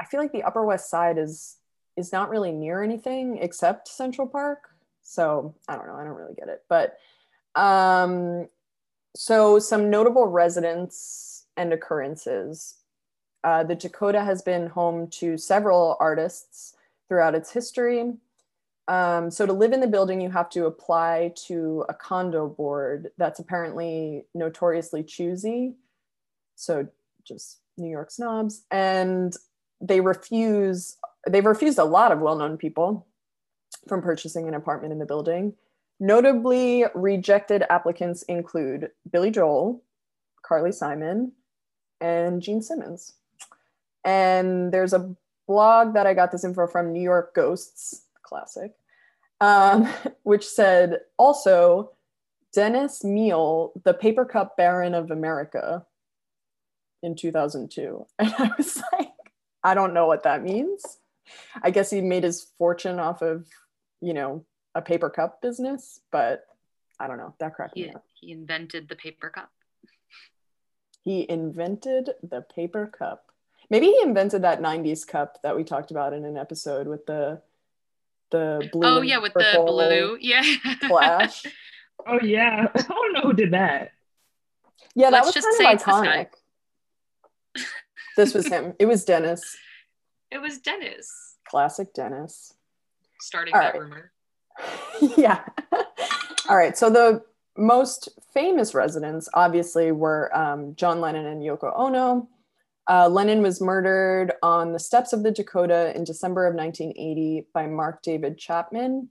I 0.00 0.04
feel 0.04 0.20
like 0.20 0.32
the 0.32 0.42
Upper 0.42 0.64
West 0.64 0.90
Side 0.90 1.18
is 1.18 1.56
is 1.96 2.12
not 2.12 2.28
really 2.28 2.52
near 2.52 2.82
anything 2.82 3.38
except 3.38 3.88
Central 3.88 4.26
Park. 4.26 4.68
So 5.02 5.54
I 5.68 5.76
don't 5.76 5.86
know. 5.86 5.94
I 5.94 6.04
don't 6.04 6.16
really 6.16 6.34
get 6.34 6.48
it. 6.48 6.64
But 6.68 6.98
um, 7.54 8.48
so 9.16 9.58
some 9.58 9.88
notable 9.88 10.26
residents 10.26 11.46
and 11.56 11.72
occurrences. 11.72 12.74
Uh, 13.44 13.62
the 13.62 13.74
Dakota 13.74 14.22
has 14.22 14.42
been 14.42 14.66
home 14.66 15.08
to 15.08 15.38
several 15.38 15.96
artists 16.00 16.74
throughout 17.08 17.34
its 17.34 17.52
history. 17.52 18.14
Um, 18.88 19.30
so 19.30 19.46
to 19.46 19.52
live 19.52 19.72
in 19.72 19.80
the 19.80 19.86
building, 19.86 20.20
you 20.20 20.30
have 20.30 20.50
to 20.50 20.66
apply 20.66 21.32
to 21.46 21.84
a 21.88 21.94
condo 21.94 22.48
board 22.48 23.10
that's 23.16 23.38
apparently 23.38 24.26
notoriously 24.34 25.02
choosy. 25.02 25.74
So 26.56 26.88
just 27.24 27.60
New 27.76 27.90
York 27.90 28.10
snobs, 28.10 28.64
and 28.70 29.34
they 29.80 30.00
refuse. 30.00 30.96
They've 31.28 31.44
refused 31.44 31.78
a 31.78 31.84
lot 31.84 32.12
of 32.12 32.20
well-known 32.20 32.56
people 32.56 33.06
from 33.88 34.02
purchasing 34.02 34.48
an 34.48 34.54
apartment 34.54 34.92
in 34.92 34.98
the 34.98 35.06
building. 35.06 35.54
Notably 35.98 36.84
rejected 36.94 37.64
applicants 37.70 38.22
include 38.24 38.90
Billy 39.10 39.30
Joel, 39.30 39.82
Carly 40.42 40.72
Simon, 40.72 41.32
and 42.00 42.42
Gene 42.42 42.62
Simmons. 42.62 43.14
And 44.04 44.72
there's 44.72 44.92
a 44.92 45.14
blog 45.48 45.94
that 45.94 46.06
I 46.06 46.14
got 46.14 46.32
this 46.32 46.44
info 46.44 46.66
from 46.66 46.92
New 46.92 47.02
York 47.02 47.34
Ghosts, 47.34 48.02
classic, 48.22 48.72
um, 49.40 49.88
which 50.22 50.46
said 50.46 51.00
also 51.18 51.92
Dennis 52.52 53.02
Mehiel, 53.02 53.72
the 53.84 53.94
paper 53.94 54.24
cup 54.24 54.56
baron 54.56 54.94
of 54.94 55.10
America 55.10 55.84
in 57.02 57.14
2002. 57.16 58.06
And 58.18 58.34
I 58.38 58.50
was 58.56 58.82
like, 58.92 59.08
I 59.62 59.74
don't 59.74 59.94
know 59.94 60.06
what 60.06 60.22
that 60.24 60.42
means. 60.42 60.82
I 61.62 61.70
guess 61.70 61.90
he 61.90 62.00
made 62.00 62.22
his 62.22 62.46
fortune 62.58 62.98
off 63.00 63.22
of, 63.22 63.46
you 64.00 64.14
know, 64.14 64.44
a 64.74 64.82
paper 64.82 65.10
cup 65.10 65.40
business, 65.42 66.00
but 66.12 66.44
I 67.00 67.06
don't 67.08 67.18
know. 67.18 67.34
That 67.40 67.54
cracked 67.54 67.76
me 67.76 67.84
He, 67.84 67.90
up. 67.90 68.04
he 68.14 68.30
invented 68.32 68.88
the 68.88 68.96
paper 68.96 69.30
cup. 69.30 69.50
He 71.02 71.28
invented 71.28 72.10
the 72.22 72.42
paper 72.42 72.86
cup. 72.86 73.30
Maybe 73.70 73.86
he 73.86 74.00
invented 74.02 74.42
that 74.42 74.60
90s 74.60 75.06
cup 75.06 75.42
that 75.42 75.56
we 75.56 75.64
talked 75.64 75.90
about 75.90 76.12
in 76.12 76.24
an 76.24 76.36
episode 76.36 76.86
with 76.86 77.06
the 77.06 77.40
the 78.30 78.68
blue. 78.72 78.86
Oh 78.86 79.00
yeah, 79.02 79.18
with 79.18 79.34
the 79.34 79.62
blue. 79.64 80.18
Yeah. 80.20 80.42
Flash. 80.88 81.44
Oh 82.06 82.20
yeah, 82.22 82.68
I 82.74 82.82
don't 82.82 83.12
know 83.14 83.20
who 83.22 83.32
did 83.32 83.52
that. 83.52 83.92
Yeah, 84.94 85.10
that 85.10 85.24
Let's 85.24 85.28
was 85.28 85.34
just 85.34 85.46
kind 85.46 85.56
say 85.56 85.64
of 85.64 85.72
it's 85.74 85.82
iconic. 85.84 86.28
This 88.16 88.32
was 88.32 88.46
him. 88.46 88.74
It 88.78 88.86
was 88.86 89.04
Dennis. 89.04 89.56
it 90.30 90.38
was 90.38 90.58
Dennis 90.58 91.36
Classic 91.48 91.92
Dennis. 91.94 92.54
starting 93.20 93.54
All 93.54 93.60
that 93.60 93.74
right. 93.74 93.82
rumor. 93.82 94.12
yeah. 95.16 95.44
All 96.48 96.56
right. 96.56 96.76
So 96.76 96.90
the 96.90 97.22
most 97.56 98.08
famous 98.32 98.74
residents, 98.74 99.28
obviously, 99.34 99.92
were 99.92 100.36
um, 100.36 100.74
John 100.76 101.00
Lennon 101.00 101.26
and 101.26 101.42
Yoko 101.42 101.72
Ono. 101.76 102.28
Uh, 102.88 103.08
Lennon 103.08 103.42
was 103.42 103.60
murdered 103.60 104.32
on 104.42 104.72
the 104.72 104.78
steps 104.78 105.12
of 105.12 105.22
the 105.22 105.32
Dakota 105.32 105.94
in 105.96 106.04
December 106.04 106.46
of 106.46 106.54
1980 106.54 107.46
by 107.52 107.66
Mark 107.66 108.02
David 108.02 108.38
Chapman. 108.38 109.08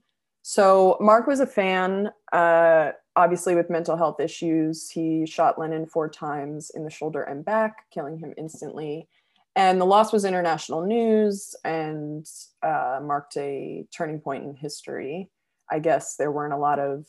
So 0.48 0.96
Mark 1.00 1.26
was 1.26 1.40
a 1.40 1.46
fan, 1.46 2.12
uh, 2.32 2.92
obviously 3.16 3.56
with 3.56 3.68
mental 3.68 3.96
health 3.96 4.20
issues. 4.20 4.88
He 4.88 5.26
shot 5.26 5.58
Lennon 5.58 5.86
four 5.86 6.08
times 6.08 6.70
in 6.72 6.84
the 6.84 6.90
shoulder 6.90 7.20
and 7.22 7.44
back, 7.44 7.90
killing 7.90 8.16
him 8.16 8.32
instantly. 8.38 9.08
And 9.56 9.80
the 9.80 9.84
loss 9.84 10.12
was 10.12 10.24
international 10.24 10.86
news 10.86 11.56
and 11.64 12.24
uh, 12.62 13.00
marked 13.02 13.36
a 13.36 13.88
turning 13.92 14.20
point 14.20 14.44
in 14.44 14.54
history. 14.54 15.30
I 15.68 15.80
guess 15.80 16.14
there 16.14 16.30
weren't 16.30 16.54
a 16.54 16.58
lot 16.58 16.78
of 16.78 17.06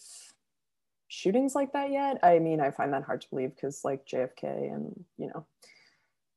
shootings 1.08 1.54
like 1.54 1.74
that 1.74 1.92
yet. 1.92 2.18
I 2.24 2.40
mean, 2.40 2.60
I 2.60 2.72
find 2.72 2.92
that 2.94 3.04
hard 3.04 3.22
to 3.22 3.30
believe 3.30 3.52
because 3.52 3.82
like 3.86 4.08
JFK 4.08 4.74
and, 4.74 5.06
you 5.20 5.28
know, 5.28 5.46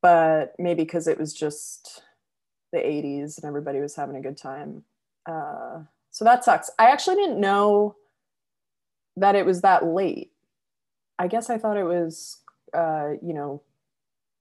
but 0.03 0.53
maybe 0.59 0.83
because 0.83 1.07
it 1.07 1.19
was 1.19 1.33
just 1.33 2.03
the 2.71 2.77
80s 2.77 3.39
and 3.39 3.45
everybody 3.45 3.79
was 3.79 3.95
having 3.95 4.17
a 4.17 4.21
good 4.21 4.37
time. 4.37 4.83
Uh, 5.25 5.79
so 6.11 6.25
that 6.25 6.43
sucks. 6.43 6.69
I 6.77 6.89
actually 6.91 7.15
didn't 7.15 7.39
know 7.39 7.95
that 9.15 9.35
it 9.35 9.45
was 9.45 9.61
that 9.61 9.85
late. 9.85 10.31
I 11.17 11.27
guess 11.27 11.49
I 11.49 11.57
thought 11.57 11.77
it 11.77 11.83
was, 11.83 12.39
uh, 12.73 13.11
you 13.21 13.33
know, 13.33 13.61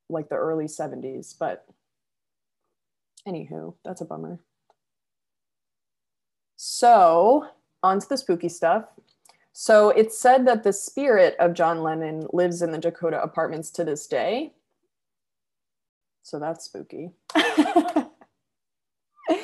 like 0.09 0.29
the 0.29 0.35
early 0.35 0.67
70s, 0.67 1.35
but 1.39 1.65
anywho, 3.27 3.75
that's 3.85 4.01
a 4.01 4.05
bummer. 4.05 4.41
So, 6.57 7.47
on 7.83 8.01
to 8.01 8.09
the 8.09 8.19
spooky 8.19 8.49
stuff. 8.49 8.85
So, 9.53 9.91
it's 9.91 10.19
said 10.19 10.47
that 10.47 10.63
the 10.65 10.73
spirit 10.73 11.37
of 11.39 11.55
John 11.55 11.83
Lennon 11.83 12.27
lives 12.33 12.63
in 12.63 12.73
the 12.73 12.79
Dakota 12.79 13.23
apartments 13.23 13.71
to 13.73 13.85
this 13.85 14.07
day. 14.07 14.53
So, 16.23 16.39
that's 16.39 16.65
spooky. 16.65 17.11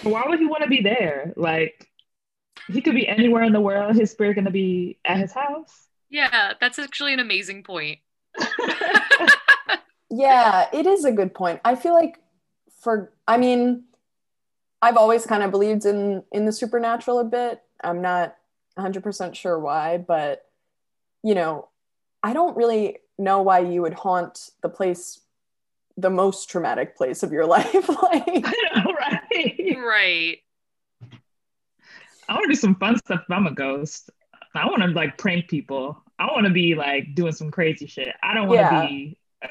Why 0.02 0.24
would 0.26 0.40
he 0.40 0.46
want 0.46 0.62
to 0.62 0.68
be 0.68 0.82
there? 0.82 1.32
Like, 1.36 1.88
he 2.72 2.80
could 2.80 2.94
be 2.94 3.06
anywhere 3.06 3.42
in 3.42 3.52
the 3.52 3.60
world. 3.60 3.96
His 3.96 4.10
spirit 4.10 4.34
gonna 4.34 4.50
be 4.50 4.98
at 5.04 5.18
his 5.18 5.32
house. 5.32 5.88
Yeah, 6.10 6.52
that's 6.60 6.78
actually 6.78 7.12
an 7.12 7.20
amazing 7.20 7.62
point. 7.62 7.98
yeah, 10.10 10.66
it 10.72 10.86
is 10.86 11.04
a 11.04 11.12
good 11.12 11.34
point. 11.34 11.60
I 11.64 11.74
feel 11.74 11.94
like 11.94 12.18
for 12.80 13.12
I 13.26 13.36
mean, 13.36 13.84
I've 14.82 14.96
always 14.96 15.26
kind 15.26 15.42
of 15.42 15.50
believed 15.50 15.84
in 15.84 16.22
in 16.32 16.44
the 16.44 16.52
supernatural 16.52 17.18
a 17.18 17.24
bit. 17.24 17.62
I'm 17.82 18.02
not 18.02 18.36
100% 18.78 19.34
sure 19.34 19.58
why, 19.58 19.98
but 19.98 20.46
you 21.22 21.34
know, 21.34 21.68
I 22.22 22.32
don't 22.32 22.56
really 22.56 22.98
know 23.18 23.42
why 23.42 23.60
you 23.60 23.82
would 23.82 23.94
haunt 23.94 24.50
the 24.62 24.68
place 24.68 25.20
the 25.96 26.10
most 26.10 26.50
traumatic 26.50 26.96
place 26.96 27.22
of 27.22 27.32
your 27.32 27.46
life 27.56 27.88
like 27.88 28.26
know, 28.26 28.94
right 29.00 29.76
right 29.78 30.38
I 32.28 32.34
want 32.34 32.44
to 32.44 32.48
do 32.48 32.54
some 32.56 32.74
fun 32.76 32.98
stuff 32.98 33.20
if 33.22 33.30
I'm 33.30 33.46
a 33.46 33.52
ghost. 33.52 34.10
I 34.54 34.66
want 34.66 34.82
to 34.82 34.88
like 34.88 35.18
prank 35.18 35.48
people. 35.48 36.02
I 36.18 36.26
want 36.26 36.46
to 36.46 36.52
be 36.52 36.74
like 36.74 37.14
doing 37.14 37.32
some 37.32 37.50
crazy 37.50 37.86
shit. 37.86 38.14
I 38.22 38.34
don't 38.34 38.48
want 38.48 38.58
to 38.58 38.62
Yeah. 38.62 38.86
be. 38.88 39.18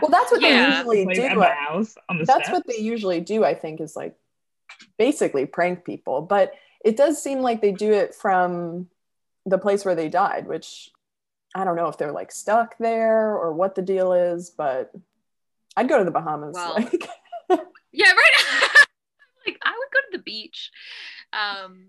well 0.00 0.10
that's 0.10 0.30
what 0.30 0.40
Yeah. 0.40 0.48
they 0.48 0.76
usually 0.76 1.04
like, 1.04 1.16
do 1.16 1.22
at 1.22 1.36
my 1.36 1.50
house 1.50 1.96
on 2.08 2.18
the 2.18 2.24
that's 2.24 2.46
steps. 2.48 2.50
what 2.52 2.66
they 2.68 2.78
usually 2.80 3.20
do 3.20 3.44
i 3.44 3.52
think 3.52 3.80
is 3.80 3.96
like 3.96 4.14
basically 4.96 5.44
prank 5.44 5.84
people 5.84 6.22
but 6.22 6.52
it 6.84 6.96
does 6.96 7.20
seem 7.20 7.40
like 7.40 7.60
they 7.60 7.72
do 7.72 7.92
it 7.92 8.14
from 8.14 8.88
the 9.44 9.58
place 9.58 9.84
where 9.84 9.96
they 9.96 10.08
died 10.08 10.46
which 10.46 10.90
i 11.56 11.64
don't 11.64 11.74
know 11.74 11.88
if 11.88 11.98
they're 11.98 12.12
like 12.12 12.30
stuck 12.30 12.78
there 12.78 13.36
or 13.36 13.52
what 13.52 13.74
the 13.74 13.82
deal 13.82 14.12
is 14.12 14.50
but 14.50 14.92
i'd 15.76 15.88
go 15.88 15.98
to 15.98 16.04
the 16.04 16.12
bahamas 16.12 16.54
Well, 16.54 16.74
like 16.74 17.08
Yeah, 17.92 18.12
right. 18.12 18.68
like 19.46 19.58
I 19.64 19.70
would 19.72 19.92
go 19.92 19.98
to 20.12 20.18
the 20.18 20.22
beach, 20.22 20.70
um, 21.32 21.88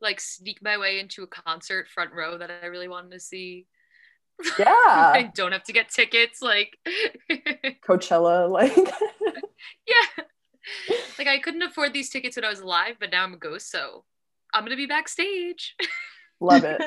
like 0.00 0.20
sneak 0.20 0.62
my 0.62 0.78
way 0.78 0.98
into 0.98 1.22
a 1.22 1.26
concert 1.26 1.88
front 1.88 2.12
row 2.12 2.38
that 2.38 2.50
I 2.50 2.66
really 2.66 2.88
wanted 2.88 3.12
to 3.12 3.20
see. 3.20 3.66
Yeah. 4.58 4.66
I 4.66 5.30
don't 5.34 5.52
have 5.52 5.64
to 5.64 5.72
get 5.72 5.88
tickets. 5.90 6.42
Like, 6.42 6.76
coachella 7.86 8.50
like 8.50 8.76
yeah, 9.86 10.24
like 11.18 11.28
I 11.28 11.38
couldn't 11.38 11.62
afford 11.62 11.92
these 11.92 12.10
tickets 12.10 12.36
when 12.36 12.44
I 12.44 12.50
was 12.50 12.60
alive, 12.60 12.96
but 12.98 13.10
now 13.10 13.24
I'm 13.24 13.34
a 13.34 13.38
ghost, 13.38 13.70
so 13.70 14.04
I'm 14.52 14.64
gonna 14.64 14.76
be 14.76 14.86
backstage. 14.86 15.76
love 16.40 16.64
it 16.64 16.82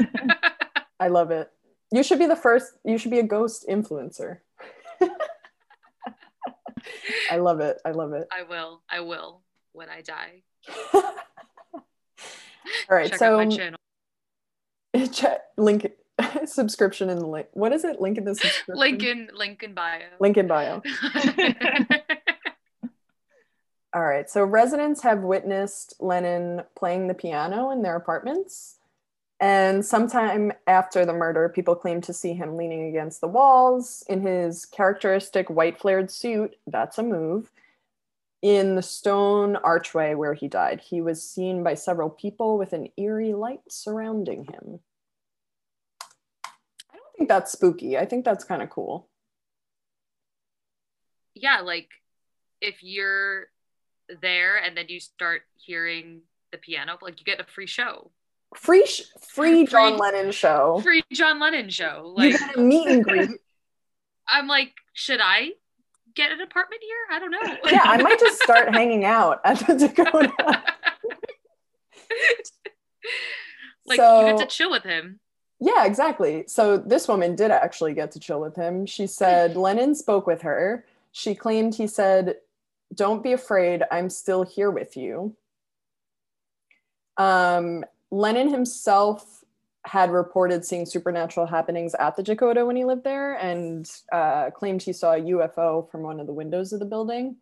i 1.00 1.08
love 1.08 1.32
it 1.32 1.50
you 1.90 2.04
should 2.04 2.20
be 2.20 2.26
the 2.26 2.36
first 2.36 2.74
you 2.84 2.98
should 2.98 3.10
be 3.10 3.20
a 3.20 3.24
ghost 3.24 3.66
influencer 3.70 4.40
i 7.32 7.38
love 7.38 7.62
it 7.62 7.78
i 7.86 7.92
love 7.92 8.12
it 8.12 8.28
I 8.32 8.44
will. 8.44 8.82
I 8.90 9.00
will 9.00 9.44
when 9.72 9.90
I 9.90 10.02
die. 10.02 10.44
all 12.90 12.98
right 12.98 13.10
Check 13.10 13.20
so 13.20 13.38
my 13.38 13.48
channel. 13.48 13.80
Check, 15.12 15.42
link 15.58 15.92
subscription 16.46 17.10
in 17.10 17.20
the 17.20 17.28
link. 17.28 17.48
What 17.54 17.74
is 17.74 17.84
it? 17.84 18.00
Link 18.00 18.18
in 18.18 18.26
the 18.26 18.36
subscription. 18.36 18.76
Link 18.76 19.04
in 19.04 19.30
link 19.34 19.64
in 19.64 19.74
bio. 19.74 20.00
Link 20.20 20.38
in 20.38 20.48
bio. 20.48 20.82
All 23.96 24.04
right. 24.04 24.30
So 24.30 24.44
residents 24.44 25.02
have 25.04 25.20
witnessed 25.20 25.94
Lennon 26.02 26.64
playing 26.76 27.08
the 27.08 27.14
piano 27.14 27.72
in 27.72 27.82
their 27.82 27.96
apartments. 27.96 28.76
And 29.40 29.86
sometime 29.86 30.52
after 30.68 31.06
the 31.06 31.14
murder, 31.14 31.48
people 31.48 31.76
claim 31.76 32.02
to 32.02 32.14
see 32.14 32.34
him 32.34 32.58
leaning 32.58 32.90
against 32.90 33.22
the 33.22 33.28
walls 33.28 34.04
in 34.10 34.22
his 34.22 34.66
characteristic 34.66 35.50
white 35.50 35.80
flared 35.80 36.12
suit. 36.12 36.56
That's 36.68 36.98
a 36.98 37.04
move. 37.04 37.52
In 38.46 38.76
the 38.76 38.84
stone 38.84 39.56
archway 39.56 40.14
where 40.14 40.36
he 40.36 40.48
died, 40.48 40.80
he 40.80 41.02
was 41.02 41.28
seen 41.28 41.64
by 41.64 41.74
several 41.74 42.12
people 42.12 42.60
with 42.60 42.74
an 42.74 42.90
eerie 42.96 43.34
light 43.34 43.62
surrounding 43.70 44.44
him. 44.44 44.80
I 46.04 46.96
don't 46.98 47.16
think 47.18 47.28
that's 47.28 47.52
spooky. 47.52 47.98
I 47.98 48.06
think 48.06 48.24
that's 48.24 48.44
kind 48.44 48.62
of 48.62 48.70
cool. 48.70 49.10
yeah, 51.34 51.62
like 51.62 51.90
if 52.62 52.84
you're 52.84 53.48
there 54.22 54.58
and 54.58 54.78
then 54.78 54.86
you 54.90 55.00
start 55.00 55.42
hearing 55.58 56.22
the 56.52 56.60
piano, 56.60 57.00
like 57.02 57.20
you 57.20 57.26
get 57.26 57.40
a 57.40 57.46
free 57.46 57.66
show. 57.68 58.12
Free, 58.56 58.86
sh- 58.86 59.02
free 59.28 59.66
John 59.66 59.94
Free- 59.94 60.00
Lennon 60.00 60.32
show. 60.32 60.80
Free 60.84 61.04
John 61.12 61.40
Lennon 61.40 61.70
show. 61.70 62.14
you 62.18 62.32
Like 62.32 62.40
got 62.40 62.58
a 62.58 62.60
meet 62.62 62.88
and 62.88 63.04
greet. 63.04 63.30
I'm 64.28 64.48
like, 64.48 64.74
should 64.94 65.20
I 65.22 65.54
get 66.16 66.32
an 66.32 66.42
apartment 66.42 66.82
here? 66.82 66.98
I 67.12 67.20
don't 67.20 67.32
know. 67.32 67.58
yeah, 67.72 67.84
I 67.84 68.02
might 68.02 68.20
just 68.20 68.42
start 68.44 68.74
hanging 68.74 69.06
out 69.06 69.42
at 69.44 69.60
the 69.68 69.76
Dakota. 69.76 70.32
like 73.86 73.98
so, 73.98 74.22
you 74.22 74.38
get 74.38 74.40
to 74.50 74.56
chill 74.56 74.72
with 74.72 74.84
him. 74.84 75.20
yeah, 75.60 75.86
exactly. 75.86 76.46
So 76.48 76.78
this 76.78 77.08
woman 77.08 77.36
did 77.36 77.52
actually 77.52 77.94
get 77.94 78.12
to 78.12 78.20
chill 78.20 78.42
with 78.42 78.56
him. 78.56 78.86
She 78.86 79.08
said 79.08 79.56
Lennon 79.58 79.96
spoke 79.96 80.28
with 80.28 80.42
her. 80.42 80.86
She 81.12 81.36
claimed 81.36 81.76
he 81.76 81.88
said, 81.88 82.38
"Don't 82.94 83.24
be 83.24 83.34
afraid. 83.34 83.84
I'm 83.92 84.10
still 84.10 84.44
here 84.44 84.72
with 84.72 84.98
you." 84.98 85.36
Um, 87.18 87.86
Lennon 88.12 88.50
himself 88.50 89.45
had 89.86 90.12
reported 90.12 90.66
seeing 90.66 90.86
supernatural 90.86 91.46
happenings 91.46 91.94
at 91.96 92.16
the 92.16 92.24
Dakota 92.24 92.66
when 92.66 92.76
he 92.76 92.86
lived 92.86 93.04
there 93.04 93.36
and 93.36 93.90
uh, 94.12 94.50
claimed 94.50 94.82
he 94.82 94.92
saw 94.94 95.14
a 95.14 95.20
UFO 95.22 95.90
from 95.92 96.02
one 96.02 96.20
of 96.20 96.26
the 96.28 96.34
windows 96.34 96.74
of 96.74 96.80
the 96.80 96.86
building. 96.86 97.38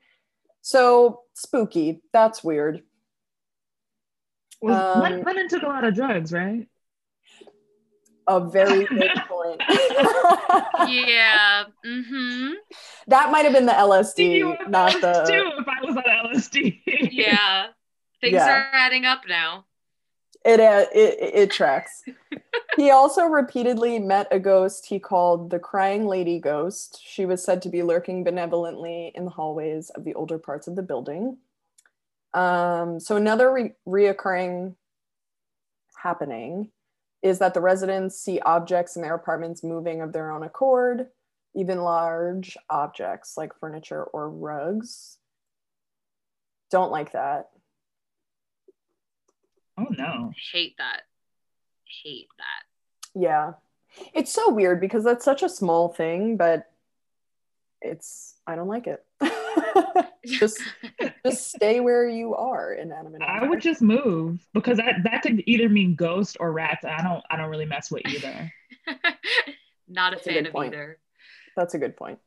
So 0.61 1.21
spooky. 1.33 2.01
That's 2.11 2.43
weird. 2.43 2.83
Was, 4.61 4.75
Um, 4.75 5.21
Lennon 5.23 5.47
took 5.47 5.63
a 5.63 5.67
lot 5.67 5.83
of 5.83 5.93
drugs, 5.95 6.31
right? 6.33 6.67
A 8.27 8.39
very 8.49 8.85
good 8.87 9.11
point. 9.27 9.61
Yeah. 10.87 11.63
Mm-hmm. 11.85 12.51
that 13.07 13.31
might 13.31 13.43
have 13.45 13.53
been 13.53 13.65
the 13.65 13.73
LSD, 13.73 14.37
You 14.37 14.57
not 14.69 14.91
too, 14.93 14.99
the. 15.01 15.53
if 15.59 15.67
I 15.67 15.85
was 15.85 15.97
on 15.97 16.03
LSD. 16.33 16.81
Yeah. 17.11 17.67
Things 18.21 18.33
Yeah. 18.35 18.49
are 18.49 18.69
adding 18.73 19.03
up 19.05 19.21
now. 19.27 19.65
It, 20.45 20.59
uh, 20.59 20.85
it 20.93 21.17
it 21.19 21.51
tracks. 21.51 22.03
he 22.75 22.91
also 22.91 23.25
repeatedly 23.25 23.97
met 23.97 24.27
a 24.29 24.39
ghost 24.39 24.85
he 24.85 24.99
called 24.99 25.49
the 25.49 25.59
Crying 25.59 26.05
Lady 26.05 26.37
Ghost. 26.37 26.99
She 27.01 27.25
was 27.25 27.43
said 27.43 27.61
to 27.61 27.69
be 27.69 27.81
lurking 27.81 28.23
benevolently 28.23 29.13
in 29.15 29.23
the 29.23 29.31
hallways 29.31 29.89
of 29.91 30.03
the 30.03 30.13
older 30.15 30.37
parts 30.37 30.67
of 30.67 30.75
the 30.75 30.81
building. 30.81 31.37
Um, 32.33 32.99
so 32.99 33.15
another 33.15 33.53
re- 33.53 33.73
reoccurring 33.87 34.75
happening 35.95 36.71
is 37.21 37.39
that 37.39 37.53
the 37.53 37.61
residents 37.61 38.19
see 38.19 38.39
objects 38.41 38.95
in 38.97 39.01
their 39.01 39.15
apartments 39.15 39.63
moving 39.63 40.01
of 40.01 40.11
their 40.11 40.29
own 40.29 40.43
accord, 40.43 41.07
even 41.55 41.79
large 41.79 42.57
objects 42.69 43.37
like 43.37 43.57
furniture 43.59 44.03
or 44.03 44.29
rugs. 44.29 45.19
Don't 46.69 46.91
like 46.91 47.13
that. 47.13 47.49
Oh 49.77 49.87
no. 49.89 50.31
Hate 50.51 50.75
that. 50.77 51.01
Hate 52.03 52.27
that. 52.37 53.19
Yeah. 53.19 53.53
It's 54.13 54.33
so 54.33 54.49
weird 54.51 54.81
because 54.81 55.03
that's 55.03 55.23
such 55.25 55.43
a 55.43 55.49
small 55.49 55.89
thing, 55.89 56.37
but 56.37 56.65
it's 57.81 58.35
I 58.47 58.55
don't 58.55 58.67
like 58.67 58.87
it. 58.87 59.03
Just 60.25 60.61
just 61.25 61.51
stay 61.51 61.81
where 61.81 62.07
you 62.07 62.33
are, 62.33 62.71
in 62.73 62.87
inanimate. 62.93 63.21
I 63.23 63.45
would 63.45 63.59
just 63.59 63.81
move 63.81 64.39
because 64.53 64.77
that 64.77 65.03
that 65.03 65.21
could 65.21 65.43
either 65.45 65.67
mean 65.67 65.95
ghost 65.95 66.37
or 66.39 66.53
rats. 66.53 66.85
I 66.85 67.03
don't 67.03 67.21
I 67.29 67.35
don't 67.35 67.49
really 67.49 67.65
mess 67.65 67.91
with 67.91 68.03
either. 68.07 68.51
Not 69.89 70.13
a 70.13 70.15
That's 70.15 70.25
fan 70.25 70.35
good 70.35 70.47
of 70.47 70.53
point. 70.53 70.73
either. 70.73 70.97
That's 71.57 71.73
a 71.73 71.77
good 71.77 71.97
point. 71.97 72.19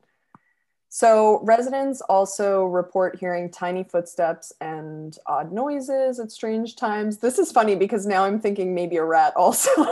So 0.96 1.40
residents 1.42 2.00
also 2.00 2.64
report 2.64 3.18
hearing 3.18 3.50
tiny 3.50 3.84
footsteps 3.84 4.50
and 4.62 5.14
odd 5.26 5.52
noises 5.52 6.18
at 6.18 6.32
strange 6.32 6.74
times. 6.74 7.18
This 7.18 7.38
is 7.38 7.52
funny 7.52 7.76
because 7.76 8.06
now 8.06 8.24
I'm 8.24 8.40
thinking 8.40 8.74
maybe 8.74 8.96
a 8.96 9.04
rat 9.04 9.34
also. 9.36 9.68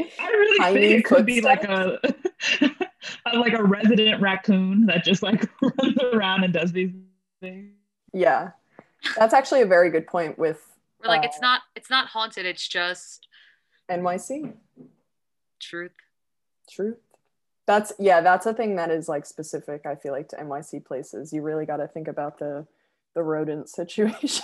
I 0.00 0.26
really 0.26 0.58
Tiny 0.58 0.80
think 0.80 0.98
it 0.98 1.04
could 1.04 1.24
be 1.26 1.40
like 1.40 1.62
a, 1.62 2.00
a 3.24 3.36
like 3.38 3.52
a 3.52 3.62
resident 3.62 4.20
raccoon 4.20 4.86
that 4.86 5.04
just 5.04 5.22
like 5.22 5.48
runs 5.62 5.96
around 6.12 6.42
and 6.42 6.52
does 6.52 6.72
these 6.72 6.90
things. 7.40 7.70
yeah. 8.12 8.50
That's 9.16 9.32
actually 9.32 9.62
a 9.62 9.66
very 9.66 9.90
good 9.90 10.08
point 10.08 10.36
with 10.40 10.60
We're 11.00 11.06
like, 11.06 11.24
it's 11.24 11.36
Uh, 11.36 11.42
not 11.42 11.60
it's 11.76 11.88
not 11.88 12.08
haunted, 12.08 12.46
it's 12.46 12.66
just 12.66 13.28
NYC. 13.88 14.54
truth. 15.60 15.92
Truth. 16.68 16.96
That's 17.68 17.92
yeah, 17.98 18.22
that's 18.22 18.46
a 18.46 18.54
thing 18.54 18.76
that 18.76 18.90
is 18.90 19.10
like 19.10 19.26
specific, 19.26 19.84
I 19.84 19.94
feel 19.94 20.12
like, 20.12 20.30
to 20.30 20.36
NYC 20.36 20.86
places. 20.86 21.34
You 21.34 21.42
really 21.42 21.66
gotta 21.66 21.86
think 21.86 22.08
about 22.08 22.38
the 22.38 22.66
the 23.14 23.22
rodent 23.22 23.68
situation 23.80 24.42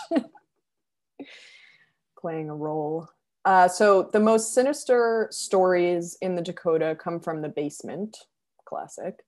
playing 2.21 2.51
a 2.51 2.55
role. 2.55 3.09
Uh, 3.47 3.67
so 3.67 4.11
the 4.13 4.21
most 4.21 4.53
sinister 4.53 5.29
stories 5.31 6.19
in 6.21 6.35
the 6.35 6.43
Dakota 6.43 6.97
come 7.01 7.19
from 7.19 7.41
the 7.41 7.49
basement, 7.49 8.19
classic. 8.67 9.25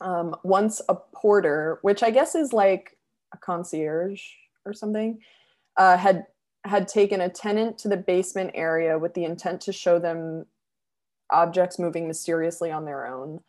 Um, 0.00 0.36
once 0.44 0.80
a 0.88 0.94
porter, 0.94 1.80
which 1.82 2.04
I 2.04 2.10
guess 2.10 2.36
is 2.36 2.52
like 2.52 2.96
a 3.34 3.38
concierge 3.38 4.22
or 4.64 4.72
something, 4.72 5.18
uh, 5.76 5.96
had 5.96 6.26
had 6.64 6.86
taken 6.86 7.22
a 7.22 7.28
tenant 7.28 7.76
to 7.78 7.88
the 7.88 7.96
basement 7.96 8.52
area 8.54 8.96
with 9.00 9.14
the 9.14 9.24
intent 9.24 9.62
to 9.62 9.72
show 9.72 9.98
them 9.98 10.46
objects 11.30 11.78
moving 11.78 12.06
mysteriously 12.06 12.70
on 12.70 12.84
their 12.84 13.06
own. 13.06 13.40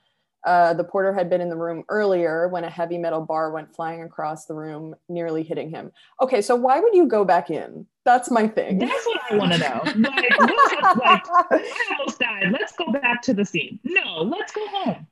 Uh, 0.46 0.74
the 0.74 0.84
porter 0.86 1.14
had 1.14 1.30
been 1.30 1.42
in 1.42 1.50
the 1.50 1.56
room 1.56 1.84
earlier 1.90 2.48
when 2.48 2.64
a 2.64 2.70
heavy 2.70 2.98
metal 2.98 3.20
bar 3.20 3.52
went 3.52 3.76
flying 3.76 4.04
across 4.04 4.46
the 4.46 4.54
room, 4.54 4.96
nearly 5.10 5.44
hitting 5.44 5.70
him. 5.70 5.92
Okay, 6.22 6.42
so 6.42 6.56
why 6.56 6.80
would 6.80 6.96
you 6.96 7.08
go 7.08 7.26
back 7.26 7.50
in? 7.50 7.86
That's 8.06 8.32
my 8.32 8.48
thing. 8.48 8.80
That's 8.80 9.06
what 9.06 9.20
I 9.30 9.36
want 9.36 9.52
to 9.52 9.58
know. 9.60 9.82
Like, 10.10 10.40
like 10.40 11.24
I 11.30 11.96
almost 12.00 12.20
died. 12.20 12.52
Let's 12.52 12.72
go 12.78 12.90
back 12.92 13.22
to 13.24 13.34
the 13.34 13.44
scene. 13.44 13.80
No, 13.84 14.22
let's 14.22 14.54
go 14.54 14.66
home. 14.68 15.08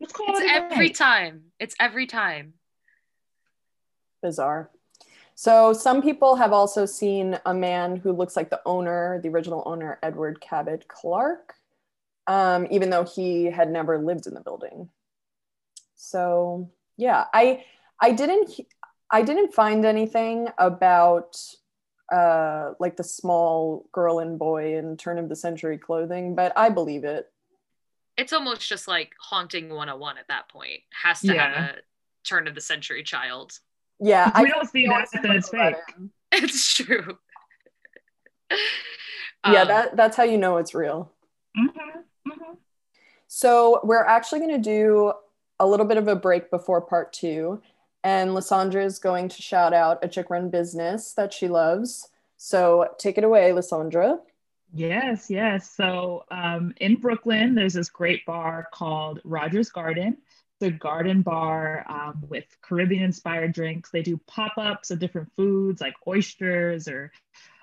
Let's 0.00 0.12
call 0.12 0.26
It's 0.30 0.40
it 0.40 0.50
every 0.50 0.86
night. 0.86 0.94
time. 0.94 1.42
It's 1.58 1.74
every 1.80 2.06
time. 2.06 2.52
Bizarre. 4.22 4.70
So 5.34 5.72
some 5.72 6.02
people 6.02 6.36
have 6.36 6.52
also 6.52 6.86
seen 6.86 7.38
a 7.46 7.54
man 7.54 7.96
who 7.96 8.12
looks 8.12 8.36
like 8.36 8.50
the 8.50 8.60
owner, 8.64 9.20
the 9.22 9.28
original 9.28 9.62
owner, 9.66 9.98
Edward 10.02 10.40
Cabot 10.40 10.86
Clark, 10.88 11.54
um, 12.28 12.68
even 12.70 12.90
though 12.90 13.04
he 13.04 13.46
had 13.46 13.70
never 13.70 13.98
lived 13.98 14.26
in 14.28 14.34
the 14.34 14.40
building. 14.40 14.88
So 15.96 16.70
yeah, 16.96 17.24
I 17.34 17.64
I 18.00 18.12
didn't 18.12 18.50
I 19.10 19.22
didn't 19.22 19.52
find 19.54 19.84
anything 19.84 20.48
about 20.58 21.36
uh, 22.12 22.74
like 22.78 22.96
the 22.96 23.04
small 23.04 23.88
girl 23.92 24.18
and 24.20 24.38
boy 24.38 24.76
in 24.78 24.96
turn 24.96 25.18
of 25.18 25.28
the 25.28 25.36
century 25.36 25.76
clothing, 25.78 26.34
but 26.34 26.52
I 26.56 26.68
believe 26.68 27.04
it. 27.04 27.30
It's 28.16 28.32
almost 28.32 28.68
just 28.68 28.88
like 28.88 29.12
haunting 29.20 29.68
101 29.68 30.18
at 30.18 30.28
that 30.28 30.48
point. 30.48 30.80
Has 31.02 31.20
to 31.22 31.34
Yeah. 31.34 31.54
have 31.54 31.64
a 31.76 31.78
turn 32.24 32.48
of 32.48 32.54
the 32.54 32.60
century 32.60 33.02
child. 33.02 33.58
Yeah, 34.00 34.28
If 34.28 34.38
we 34.42 34.46
I 34.46 34.50
don't 34.50 34.66
see 34.68 34.82
feel 34.84 34.92
that, 34.92 35.08
then 35.22 35.36
it's 35.36 35.48
fake. 35.48 35.74
It's 36.30 36.74
true. 36.74 37.18
Yeah, 38.50 39.62
Um, 39.64 39.68
that 39.68 39.96
that's 39.96 40.16
how 40.16 40.24
you 40.24 40.36
know 40.38 40.56
it's 40.58 40.74
real. 40.74 41.12
Mhm, 41.56 42.04
mhm. 42.30 42.56
So 43.26 43.80
we're 43.84 44.04
actually 44.04 44.40
going 44.40 44.62
to 44.62 44.70
do 44.70 45.12
a 45.60 45.66
little 45.66 45.86
bit 45.86 45.98
of 45.98 46.08
a 46.08 46.16
break 46.16 46.50
before 46.50 46.80
part 46.80 47.12
two, 47.12 47.60
and 48.02 48.34
Lysandra 48.34 48.84
is 48.84 48.98
going 48.98 49.28
to 49.28 49.42
shout 49.42 49.74
out 49.74 50.04
a 50.04 50.08
chick 50.08 50.30
run 50.30 50.50
business 50.50 51.12
that 51.12 51.32
she 51.32 51.48
loves. 51.48 52.08
So 52.36 52.94
take 52.98 53.18
it 53.18 53.24
away, 53.24 53.52
Lysandra. 53.52 54.20
Yes, 54.72 55.30
yes. 55.30 55.70
So 55.70 56.24
um, 56.30 56.74
in 56.80 56.96
Brooklyn, 56.96 57.54
there's 57.54 57.74
this 57.74 57.88
great 57.88 58.24
bar 58.26 58.68
called 58.72 59.20
Rogers 59.24 59.70
Garden. 59.70 60.18
It's 60.60 60.68
a 60.68 60.70
garden 60.70 61.22
bar 61.22 61.84
um, 61.88 62.24
with 62.28 62.44
Caribbean 62.62 63.04
inspired 63.04 63.52
drinks. 63.52 63.90
They 63.90 64.02
do 64.02 64.20
pop 64.26 64.52
ups 64.58 64.90
of 64.90 64.98
different 64.98 65.30
foods 65.36 65.80
like 65.80 65.94
oysters 66.06 66.88
or 66.88 67.12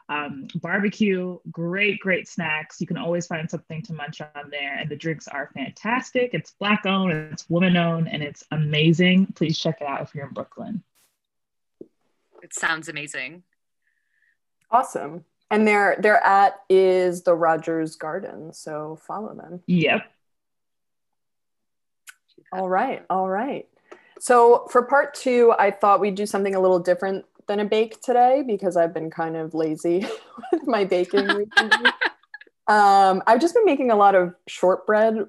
um, 0.10 0.48
barbecue. 0.56 1.40
Great, 1.52 2.00
great 2.00 2.28
snacks. 2.28 2.80
You 2.80 2.88
can 2.88 2.98
always 2.98 3.28
find 3.28 3.50
something 3.50 3.82
to 3.84 3.94
munch 3.94 4.22
on 4.22 4.50
there. 4.50 4.78
And 4.78 4.90
the 4.90 4.96
drinks 4.96 5.28
are 5.28 5.50
fantastic. 5.54 6.32
It's 6.34 6.52
Black 6.52 6.86
owned, 6.86 7.12
it's 7.12 7.50
woman 7.50 7.76
owned, 7.76 8.08
and 8.08 8.22
it's 8.22 8.44
amazing. 8.52 9.28
Please 9.36 9.58
check 9.58 9.82
it 9.82 9.88
out 9.88 10.02
if 10.02 10.14
you're 10.14 10.28
in 10.28 10.34
Brooklyn. 10.34 10.84
it 12.42 12.54
sounds 12.54 12.88
amazing. 12.88 13.44
Awesome. 14.70 15.26
And 15.52 15.68
their 15.68 15.96
their 16.00 16.24
at 16.26 16.62
is 16.70 17.24
the 17.24 17.36
Rogers 17.36 17.96
Garden. 17.96 18.54
So 18.54 19.00
follow 19.08 19.36
them. 19.36 19.62
Yep. 19.68 20.02
All 22.52 22.70
right. 22.70 23.06
All 23.10 23.30
right. 23.30 23.68
So 24.20 24.68
for 24.70 24.84
part 24.84 25.14
two, 25.14 25.54
I 25.58 25.72
thought 25.72 26.00
we'd 26.00 26.16
do 26.16 26.26
something 26.26 26.56
a 26.56 26.60
little 26.60 26.80
different 26.80 27.26
than 27.48 27.60
a 27.60 27.66
bake 27.66 28.02
today 28.02 28.44
because 28.46 28.76
I've 28.78 28.94
been 28.94 29.10
kind 29.12 29.36
of 29.36 29.54
lazy 29.54 30.06
with 30.52 30.68
my 30.68 30.84
baking 30.84 31.26
recently. 31.28 31.92
um, 32.68 33.22
I've 33.28 33.40
just 33.42 33.54
been 33.54 33.66
making 33.66 33.92
a 33.92 33.96
lot 33.96 34.16
of 34.16 34.34
shortbread 34.48 35.26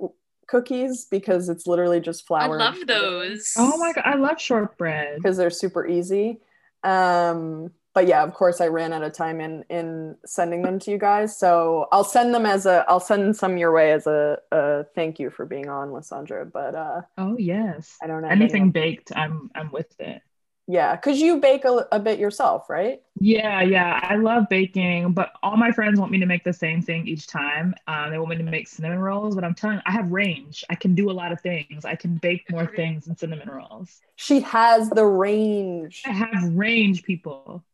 cookies 0.49 1.07
because 1.11 1.49
it's 1.49 1.67
literally 1.67 2.01
just 2.01 2.27
flour. 2.27 2.55
I 2.61 2.65
love 2.71 2.87
those. 2.87 3.53
Oh 3.59 3.77
my 3.79 3.93
God. 3.93 4.05
I 4.07 4.15
love 4.17 4.41
shortbread. 4.41 5.17
Because 5.17 5.37
they're 5.37 5.51
super 5.51 5.87
easy. 5.87 6.41
Um, 6.85 7.73
but 7.95 8.07
yeah, 8.07 8.23
of 8.23 8.35
course, 8.35 8.61
I 8.61 8.69
ran 8.69 8.93
out 8.93 9.03
of 9.03 9.13
time 9.15 9.41
in 9.41 9.65
in 9.71 10.17
sending 10.27 10.61
them 10.63 10.79
to 10.81 10.91
you 10.91 10.99
guys. 10.99 11.37
So 11.39 11.89
I'll 11.91 12.05
send 12.05 12.35
them 12.35 12.45
as 12.45 12.67
a 12.67 12.85
I'll 12.89 13.01
send 13.01 13.35
some 13.37 13.57
your 13.57 13.73
way 13.73 13.93
as 13.93 14.07
a, 14.07 14.39
a 14.53 14.85
thank 14.95 15.19
you 15.19 15.31
for 15.31 15.47
being 15.47 15.71
on, 15.71 15.93
Lysandra. 15.93 16.45
But 16.45 16.75
uh, 16.75 17.01
Oh, 17.17 17.37
yes. 17.39 17.97
I 18.03 18.07
don't 18.07 18.23
have 18.23 18.33
any- 18.33 18.43
Anything 18.43 18.71
baked, 18.71 19.13
I'm 19.17 19.51
I'm 19.55 19.73
with 19.73 19.99
it. 19.99 20.21
Yeah, 20.69 20.97
because 20.97 21.21
you 21.21 21.41
bake 21.41 21.65
a, 21.65 21.87
a 21.93 22.01
bit 22.01 22.19
yourself, 22.19 22.69
right? 22.69 23.01
Yeah, 23.21 23.63
yeah, 23.63 24.01
I 24.03 24.17
love 24.17 24.49
baking, 24.51 25.13
but 25.13 25.33
all 25.43 25.57
my 25.57 25.71
friends 25.71 25.99
want 25.99 26.11
me 26.11 26.19
to 26.19 26.27
make 26.27 26.43
the 26.43 26.53
same 26.53 26.83
thing 26.83 27.07
each 27.07 27.29
time. 27.29 27.75
Um, 27.87 28.11
they 28.11 28.19
want 28.19 28.31
me 28.31 28.37
to 28.39 28.43
make 28.43 28.67
cinnamon 28.67 28.99
rolls, 28.99 29.35
but 29.37 29.45
I'm 29.45 29.55
telling 29.55 29.77
you, 29.77 29.83
I 29.87 29.93
have 29.93 30.11
range. 30.11 30.65
I 30.69 30.75
can 30.75 30.95
do 30.95 31.11
a 31.11 31.13
lot 31.13 31.31
of 31.33 31.41
things. 31.41 31.85
I 31.85 31.95
can 31.95 32.17
bake 32.17 32.51
more 32.51 32.67
things 32.67 33.05
than 33.05 33.17
cinnamon 33.17 33.49
rolls. 33.49 34.01
She 34.17 34.41
has 34.41 34.91
the 34.91 35.05
range. 35.05 36.03
I 36.05 36.11
have 36.11 36.43
range, 36.55 37.05
people. 37.05 37.65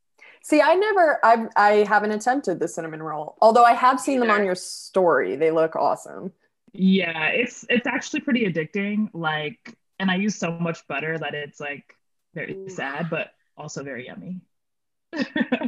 See, 0.42 0.60
I 0.60 0.74
never, 0.74 1.24
I've, 1.24 1.48
I 1.56 1.70
haven't 1.88 2.10
attempted 2.12 2.60
the 2.60 2.68
cinnamon 2.68 3.02
roll, 3.02 3.36
although 3.40 3.64
I 3.64 3.72
have 3.72 4.00
seen 4.00 4.20
them 4.20 4.30
on 4.30 4.44
your 4.44 4.56
story. 4.56 5.36
They 5.36 5.50
look 5.50 5.76
awesome. 5.76 6.32
Yeah, 6.72 7.28
it's 7.28 7.66
it's 7.68 7.86
actually 7.86 8.20
pretty 8.20 8.50
addicting. 8.50 9.10
Like, 9.12 9.76
and 9.98 10.10
I 10.10 10.16
use 10.16 10.36
so 10.36 10.52
much 10.52 10.86
butter 10.88 11.18
that 11.18 11.34
it's 11.34 11.60
like 11.60 11.94
very 12.34 12.54
Ooh. 12.54 12.68
sad, 12.68 13.08
but 13.10 13.28
also 13.56 13.82
very 13.82 14.06
yummy. 14.06 14.40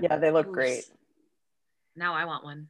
Yeah, 0.01 0.17
they 0.17 0.31
look 0.31 0.51
great. 0.51 0.85
Now 1.97 2.15
I 2.15 2.25
want 2.25 2.45
one. 2.45 2.69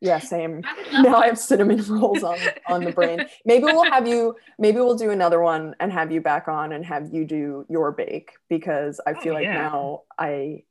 Yeah, 0.00 0.18
same. 0.18 0.60
I 0.64 1.02
Now. 1.02 1.16
I 1.16 1.26
have 1.26 1.38
cinnamon 1.38 1.82
rolls 1.88 2.22
on 2.22 2.38
on 2.68 2.84
the 2.84 2.92
brain. 2.92 3.24
Maybe 3.46 3.64
we'll 3.64 3.84
have 3.90 4.06
you. 4.06 4.36
Maybe 4.58 4.76
we'll 4.78 4.94
do 4.96 5.10
another 5.10 5.40
one 5.40 5.74
and 5.80 5.90
have 5.90 6.12
you 6.12 6.20
back 6.20 6.48
on 6.48 6.72
and 6.72 6.84
have 6.84 7.12
you 7.14 7.24
do 7.24 7.64
your 7.70 7.92
bake 7.92 8.32
because 8.50 9.00
I 9.06 9.14
feel 9.14 9.32
Oh, 9.32 9.36
like 9.36 9.44
yeah. 9.44 9.54
now 9.54 10.02
I 10.18 10.64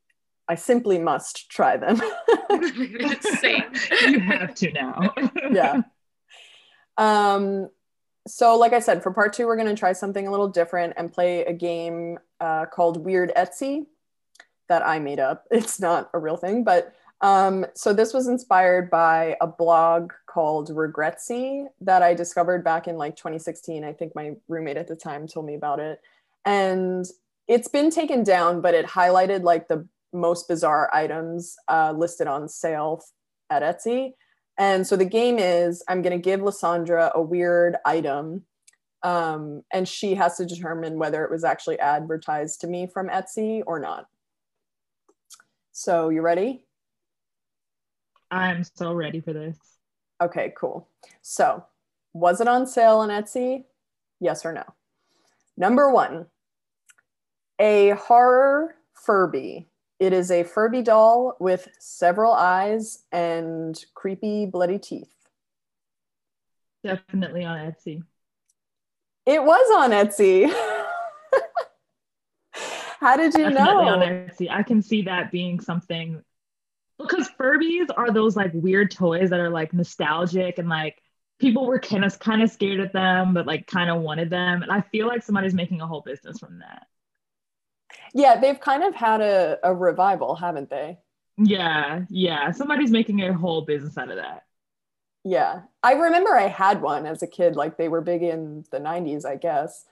I 0.47 0.53
simply 0.55 0.99
must 0.99 1.49
try 1.49 1.75
them. 1.77 1.97
Same. 3.41 3.63
you 4.07 4.19
have 4.19 4.53
to 4.55 4.71
now. 4.71 5.13
yeah. 5.51 5.81
Um, 6.97 7.69
so, 8.27 8.57
like 8.57 8.73
I 8.73 8.79
said, 8.79 9.03
for 9.03 9.11
part 9.11 9.33
two, 9.33 9.45
we're 9.45 9.55
going 9.55 9.67
to 9.67 9.79
try 9.79 9.93
something 9.93 10.27
a 10.27 10.31
little 10.31 10.47
different 10.47 10.93
and 10.97 11.11
play 11.11 11.45
a 11.45 11.53
game 11.53 12.19
uh, 12.39 12.65
called 12.65 13.03
Weird 13.05 13.31
Etsy 13.35 13.85
that 14.67 14.85
I 14.85 14.99
made 14.99 15.19
up. 15.19 15.45
It's 15.51 15.79
not 15.79 16.09
a 16.13 16.19
real 16.19 16.37
thing, 16.37 16.63
but 16.63 16.93
um, 17.21 17.65
so 17.75 17.93
this 17.93 18.13
was 18.13 18.27
inspired 18.27 18.89
by 18.89 19.37
a 19.41 19.47
blog 19.47 20.11
called 20.27 20.69
Regretsy 20.69 21.65
that 21.81 22.03
I 22.03 22.13
discovered 22.13 22.63
back 22.63 22.87
in 22.87 22.97
like 22.97 23.15
2016. 23.15 23.83
I 23.83 23.93
think 23.93 24.13
my 24.15 24.33
roommate 24.47 24.77
at 24.77 24.87
the 24.87 24.95
time 24.95 25.27
told 25.27 25.45
me 25.45 25.55
about 25.55 25.79
it. 25.79 26.01
And 26.43 27.05
it's 27.47 27.67
been 27.67 27.89
taken 27.89 28.23
down, 28.23 28.61
but 28.61 28.73
it 28.73 28.85
highlighted 28.85 29.43
like 29.43 29.67
the 29.67 29.87
most 30.11 30.47
bizarre 30.47 30.89
items 30.93 31.55
uh, 31.67 31.93
listed 31.95 32.27
on 32.27 32.49
sale 32.49 33.03
at 33.49 33.61
Etsy. 33.61 34.13
And 34.57 34.87
so 34.87 34.95
the 34.95 35.05
game 35.05 35.37
is 35.37 35.83
I'm 35.87 36.01
going 36.01 36.17
to 36.17 36.21
give 36.21 36.41
Lysandra 36.41 37.11
a 37.13 37.21
weird 37.21 37.75
item. 37.85 38.43
Um, 39.03 39.61
and 39.71 39.87
she 39.87 40.15
has 40.15 40.37
to 40.37 40.45
determine 40.45 40.97
whether 40.97 41.23
it 41.23 41.31
was 41.31 41.43
actually 41.43 41.79
advertised 41.79 42.61
to 42.61 42.67
me 42.67 42.87
from 42.87 43.07
Etsy 43.07 43.61
or 43.67 43.79
not. 43.79 44.07
So, 45.71 46.09
you 46.09 46.21
ready? 46.21 46.63
I'm 48.31 48.63
so 48.63 48.93
ready 48.93 49.19
for 49.19 49.33
this. 49.33 49.57
Okay, 50.21 50.53
cool. 50.57 50.87
So, 51.21 51.65
was 52.13 52.41
it 52.41 52.47
on 52.47 52.65
sale 52.65 52.97
on 52.97 53.09
Etsy? 53.09 53.65
Yes 54.19 54.45
or 54.45 54.53
no? 54.53 54.63
Number 55.57 55.89
one, 55.89 56.25
a 57.59 57.91
horror 57.91 58.75
Furby. 58.93 59.67
It 59.99 60.11
is 60.13 60.29
a 60.29 60.43
Furby 60.43 60.81
doll 60.81 61.37
with 61.39 61.67
several 61.79 62.33
eyes 62.33 63.03
and 63.11 63.81
creepy, 63.93 64.45
bloody 64.45 64.77
teeth. 64.77 65.13
Definitely 66.83 67.45
on 67.45 67.57
Etsy. 67.57 68.03
It 69.25 69.43
was 69.43 69.65
on 69.75 69.91
Etsy. 69.91 70.53
How 72.99 73.17
did 73.17 73.33
you 73.33 73.49
Definitely 73.49 73.85
know? 73.85 73.89
on 73.89 73.99
Etsy. 73.99 74.49
I 74.51 74.63
can 74.63 74.81
see 74.81 75.03
that 75.03 75.31
being 75.31 75.59
something 75.59 76.21
because 76.99 77.29
Furbies 77.39 77.87
are 77.95 78.11
those 78.11 78.35
like 78.35 78.51
weird 78.53 78.91
toys 78.91 79.29
that 79.29 79.39
are 79.39 79.49
like 79.49 79.73
nostalgic 79.73 80.57
and 80.59 80.69
like 80.69 81.01
people 81.39 81.65
were 81.65 81.79
kind 81.79 82.05
of 82.05 82.17
kind 82.19 82.41
of 82.41 82.49
scared 82.49 82.79
of 82.79 82.91
them, 82.91 83.33
but 83.33 83.45
like 83.45 83.67
kind 83.67 83.89
of 83.89 84.01
wanted 84.01 84.29
them. 84.29 84.61
And 84.61 84.71
I 84.71 84.81
feel 84.81 85.07
like 85.07 85.23
somebody's 85.23 85.53
making 85.53 85.81
a 85.81 85.87
whole 85.87 86.01
business 86.01 86.39
from 86.39 86.59
that. 86.59 86.87
Yeah, 88.13 88.39
they've 88.39 88.59
kind 88.59 88.83
of 88.83 88.95
had 88.95 89.21
a, 89.21 89.57
a 89.63 89.73
revival, 89.73 90.35
haven't 90.35 90.69
they? 90.69 90.99
Yeah, 91.37 92.03
yeah. 92.09 92.51
Somebody's 92.51 92.91
making 92.91 93.21
a 93.21 93.33
whole 93.33 93.61
business 93.61 93.97
out 93.97 94.09
of 94.09 94.17
that. 94.17 94.43
Yeah. 95.23 95.61
I 95.83 95.93
remember 95.93 96.35
I 96.35 96.47
had 96.47 96.81
one 96.81 97.05
as 97.05 97.21
a 97.23 97.27
kid. 97.27 97.55
Like 97.55 97.77
they 97.77 97.89
were 97.89 98.01
big 98.01 98.23
in 98.23 98.63
the 98.71 98.79
90s, 98.79 99.25
I 99.25 99.35
guess. 99.35 99.85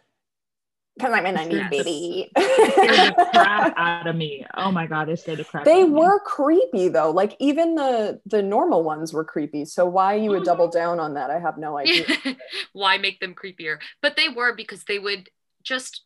Because 0.95 1.11
I'm 1.11 1.25
a 1.25 1.33
90s 1.33 1.51
Yes. 1.51 1.69
baby. 1.71 2.31
Scared 2.37 3.15
the 3.17 3.27
crap 3.33 3.73
out 3.75 4.05
of 4.05 4.15
me. 4.15 4.45
Oh 4.55 4.71
my 4.71 4.85
god, 4.85 5.07
they 5.07 5.15
scared 5.15 5.39
the 5.39 5.43
crap. 5.43 5.65
they 5.65 5.81
out 5.81 5.87
of 5.87 5.89
me. 5.89 5.95
were 5.99 6.19
creepy 6.19 6.87
though. 6.87 7.09
Like 7.09 7.35
even 7.39 7.73
the 7.73 8.21
the 8.27 8.43
normal 8.43 8.83
ones 8.83 9.11
were 9.11 9.23
creepy. 9.25 9.65
So 9.65 9.87
why 9.87 10.13
you 10.13 10.29
would 10.29 10.43
double 10.43 10.67
Mm-hmm. 10.69 10.77
down 10.77 10.99
on 10.99 11.15
that, 11.15 11.31
I 11.31 11.39
have 11.39 11.57
no 11.57 11.79
idea. 11.79 12.05
Why 12.73 12.99
make 12.99 13.19
them 13.19 13.33
creepier? 13.33 13.79
But 14.03 14.15
they 14.15 14.29
were 14.29 14.55
because 14.55 14.83
they 14.83 14.99
would 14.99 15.29
just 15.63 16.03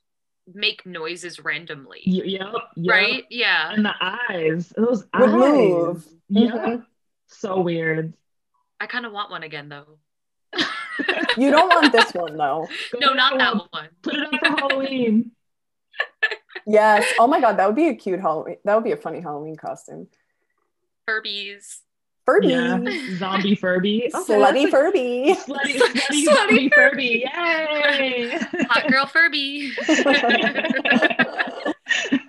make 0.54 0.86
noises 0.86 1.40
randomly. 1.40 2.02
Y- 2.08 2.22
yep, 2.26 2.54
yep. 2.76 2.92
Right? 2.94 3.26
Yeah. 3.30 3.72
And 3.72 3.86
the 3.86 3.94
eyes, 4.02 4.70
those 4.70 5.06
Would 5.18 5.30
eyes. 5.30 5.34
move. 5.34 6.08
Yeah, 6.30 6.52
Mhm. 6.52 6.86
so 7.28 7.60
weird. 7.62 8.14
I 8.80 8.88
kind 8.88 9.06
of 9.06 9.12
want 9.12 9.32
one 9.32 9.44
again 9.44 9.70
though. 9.70 10.00
You 11.38 11.52
don't 11.52 11.70
want 11.70 11.92
this 11.92 12.12
one 12.14 12.36
though. 12.38 12.68
Go 12.92 13.00
No, 13.00 13.14
not 13.14 13.38
that 13.38 13.54
one. 13.56 13.68
one. 13.70 13.90
Put 14.02 14.16
it 14.16 14.22
up 14.34 14.40
for 14.40 14.46
Halloween. 14.58 15.32
Yes. 16.70 17.06
Oh 17.18 17.28
my 17.28 17.40
god, 17.40 17.58
that 17.58 17.68
would 17.68 17.76
be 17.78 17.88
a 17.88 17.96
cute 17.96 18.20
Halloween. 18.20 18.58
That 18.66 18.76
would 18.76 18.84
be 18.84 18.92
a 18.92 18.98
funny 18.98 19.22
Halloween 19.22 19.56
costume. 19.56 20.08
Furbies. 21.08 21.78
Furby. 22.28 22.48
Yeah, 22.50 22.78
zombie 23.18 23.56
Furby. 23.56 24.12
Okay, 24.14 24.34
Slutty 24.34 24.64
that's 24.64 24.72
Furby. 24.72 25.32
a- 25.32 25.36
Slutty, 25.36 25.78
slutty, 25.78 25.96
Slutty 25.96 26.26
zombie 26.26 26.70
Furby. 26.70 27.26
Yay! 27.26 28.38
Hot 28.70 28.92
girl 28.92 29.06
Furby. 29.06 29.72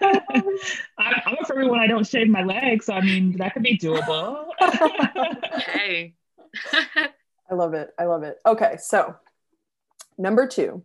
I'm, 0.00 1.14
I'm 1.26 1.37
a 1.40 1.44
Furby 1.46 1.68
when 1.68 1.80
I 1.80 1.87
don't 1.88 2.06
shave 2.06 2.28
my 2.28 2.44
legs, 2.44 2.87
so 2.87 2.94
I 2.94 3.00
mean 3.00 3.37
that 3.38 3.54
could 3.54 3.62
be 3.64 3.76
doable. 3.76 4.46
hey. 5.66 6.14
I 7.50 7.54
love 7.54 7.74
it. 7.74 7.90
I 7.98 8.04
love 8.04 8.22
it. 8.22 8.38
Okay, 8.46 8.76
so 8.78 9.16
number 10.16 10.46
two, 10.46 10.82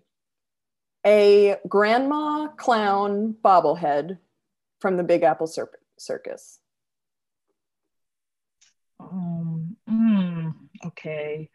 a 1.06 1.58
grandma 1.68 2.48
clown 2.48 3.36
bobblehead 3.44 4.18
from 4.80 4.98
the 4.98 5.04
Big 5.04 5.24
Apple 5.24 5.48
Cir- 5.48 5.70
Circus. 5.98 6.60
Um, 9.12 9.78
mm, 9.90 10.54
okay. 10.86 11.50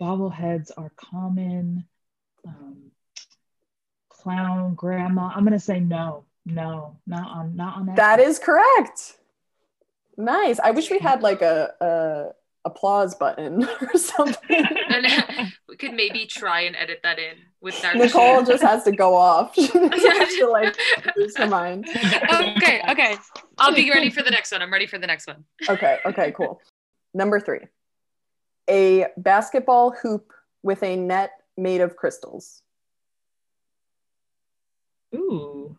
Bobbleheads 0.00 0.70
are 0.76 0.90
common. 0.96 1.86
Um, 2.46 2.90
clown 4.08 4.74
grandma. 4.74 5.30
I'm 5.34 5.44
gonna 5.44 5.58
say 5.58 5.80
no, 5.80 6.24
no, 6.44 6.98
not 7.06 7.28
on, 7.28 7.56
not 7.56 7.76
on 7.76 7.86
that. 7.86 7.96
That 7.96 8.20
is 8.20 8.38
correct. 8.38 9.16
Nice. 10.16 10.60
I 10.60 10.70
wish 10.70 10.90
we 10.90 10.98
had 10.98 11.22
like 11.22 11.42
a, 11.42 11.74
a 11.80 12.28
applause 12.64 13.14
button 13.14 13.64
or 13.80 13.98
something. 13.98 14.66
And 14.92 15.52
we 15.68 15.76
could 15.76 15.94
maybe 15.94 16.26
try 16.26 16.62
and 16.62 16.76
edit 16.76 17.00
that 17.02 17.18
in 17.18 17.38
with 17.62 17.82
our 17.82 17.94
Nicole 17.94 18.42
just 18.42 18.62
has 18.62 18.84
to 18.84 18.92
go 18.92 19.14
off. 19.14 19.54
She 19.56 19.62
has 19.68 20.34
to 20.34 20.48
like 20.48 20.76
lose 21.16 21.34
her 21.38 21.46
mind. 21.46 21.88
Okay, 21.88 22.82
okay. 22.90 23.16
I'll 23.56 23.74
be 23.74 23.90
ready 23.90 24.10
for 24.10 24.22
the 24.22 24.30
next 24.30 24.52
one. 24.52 24.60
I'm 24.60 24.70
ready 24.70 24.86
for 24.86 24.98
the 24.98 25.06
next 25.06 25.26
one. 25.26 25.44
Okay, 25.66 25.98
okay, 26.04 26.32
cool. 26.32 26.60
Number 27.14 27.40
three, 27.40 27.60
a 28.68 29.06
basketball 29.16 29.90
hoop 29.90 30.32
with 30.62 30.82
a 30.82 30.96
net 30.96 31.32
made 31.56 31.80
of 31.80 31.96
crystals. 31.96 32.62
Ooh, 35.14 35.76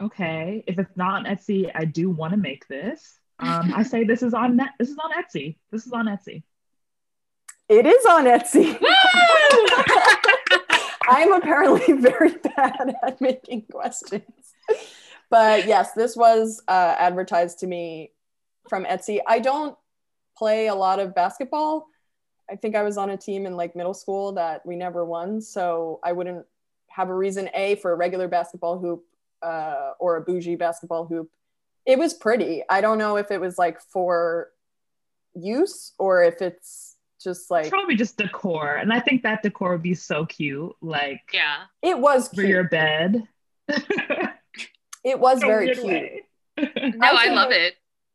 okay. 0.00 0.62
If 0.66 0.78
it's 0.78 0.96
not 0.96 1.14
on 1.14 1.24
Etsy, 1.24 1.70
I 1.74 1.84
do 1.84 2.10
want 2.10 2.32
to 2.32 2.36
make 2.36 2.68
this. 2.68 3.18
Um, 3.38 3.72
I 3.74 3.82
say 3.82 4.04
this 4.04 4.22
is 4.22 4.32
on 4.32 4.56
net. 4.56 4.70
This 4.78 4.90
is 4.90 4.98
on 4.98 5.12
Etsy. 5.12 5.56
This 5.70 5.86
is 5.86 5.92
on 5.92 6.06
Etsy. 6.06 6.42
It 7.68 7.84
is 7.84 8.06
on 8.06 8.24
Etsy. 8.24 8.78
I'm 11.08 11.32
apparently 11.32 11.94
very 11.94 12.34
bad 12.56 12.96
at 13.04 13.20
making 13.20 13.66
questions. 13.70 14.22
But 15.30 15.66
yes, 15.66 15.92
this 15.92 16.16
was 16.16 16.62
uh, 16.68 16.94
advertised 16.98 17.60
to 17.60 17.66
me 17.66 18.12
from 18.68 18.84
Etsy. 18.84 19.20
I 19.26 19.40
don't 19.40 19.76
play 20.36 20.66
a 20.68 20.74
lot 20.74 20.98
of 20.98 21.14
basketball. 21.14 21.86
I 22.50 22.56
think 22.56 22.76
I 22.76 22.82
was 22.82 22.96
on 22.96 23.10
a 23.10 23.16
team 23.16 23.46
in 23.46 23.56
like 23.56 23.74
middle 23.74 23.94
school 23.94 24.32
that 24.32 24.64
we 24.64 24.76
never 24.76 25.04
won. 25.04 25.40
So 25.40 26.00
I 26.04 26.12
wouldn't 26.12 26.46
have 26.88 27.08
a 27.08 27.14
reason, 27.14 27.48
A, 27.54 27.74
for 27.76 27.92
a 27.92 27.96
regular 27.96 28.28
basketball 28.28 28.78
hoop 28.78 29.04
uh, 29.42 29.92
or 29.98 30.16
a 30.16 30.20
bougie 30.20 30.56
basketball 30.56 31.06
hoop. 31.06 31.30
It 31.84 31.98
was 31.98 32.14
pretty. 32.14 32.62
I 32.68 32.80
don't 32.80 32.98
know 32.98 33.16
if 33.16 33.30
it 33.30 33.40
was 33.40 33.58
like 33.58 33.80
for 33.80 34.50
use 35.34 35.92
or 35.98 36.22
if 36.22 36.40
it's 36.42 36.96
just 37.22 37.50
like 37.50 37.62
It's 37.64 37.70
probably 37.70 37.96
just 37.96 38.16
decor, 38.16 38.74
and 38.76 38.92
I 38.92 39.00
think 39.00 39.22
that 39.22 39.42
decor 39.42 39.72
would 39.72 39.82
be 39.82 39.94
so 39.94 40.24
cute, 40.26 40.72
like 40.80 41.20
Yeah. 41.32 41.62
it 41.82 41.98
was 41.98 42.28
for 42.28 42.36
cute. 42.36 42.48
your 42.48 42.64
bed. 42.64 43.26
It 45.04 45.18
was 45.18 45.38
In 45.42 45.44
a 45.44 45.46
very 45.46 45.74
cute. 45.74 45.86
way. 45.86 46.22
No, 46.58 47.08
I 47.12 47.24
think 47.24 47.34
love 47.36 47.50
it- 47.50 47.60
it. 47.60 47.74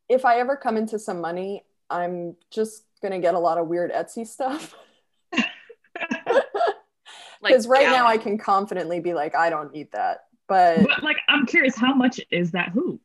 If 0.09 0.25
I 0.25 0.39
ever 0.39 0.57
come 0.57 0.75
into 0.77 0.97
some 0.99 1.21
money, 1.21 1.63
I'm 1.91 2.35
just 2.49 2.83
gonna 3.01 3.19
get 3.19 3.35
a 3.35 3.39
lot 3.39 3.57
of 3.57 3.67
weird 3.67 3.91
Etsy 3.91 4.25
stuff. 4.25 4.73
Like 7.43 7.53
Because 7.53 7.67
right 7.67 7.87
now. 7.87 8.05
I 8.05 8.19
can 8.19 8.37
confidently 8.37 8.99
be 8.99 9.15
like, 9.15 9.35
I 9.35 9.49
don't 9.49 9.73
need 9.73 9.91
that. 9.93 10.25
But 10.47 10.83
but 10.83 11.01
like, 11.01 11.17
I'm 11.27 11.45
curious, 11.47 11.75
how 11.75 11.93
much 11.93 12.21
is 12.29 12.51
that 12.51 12.69
hoop? 12.69 13.01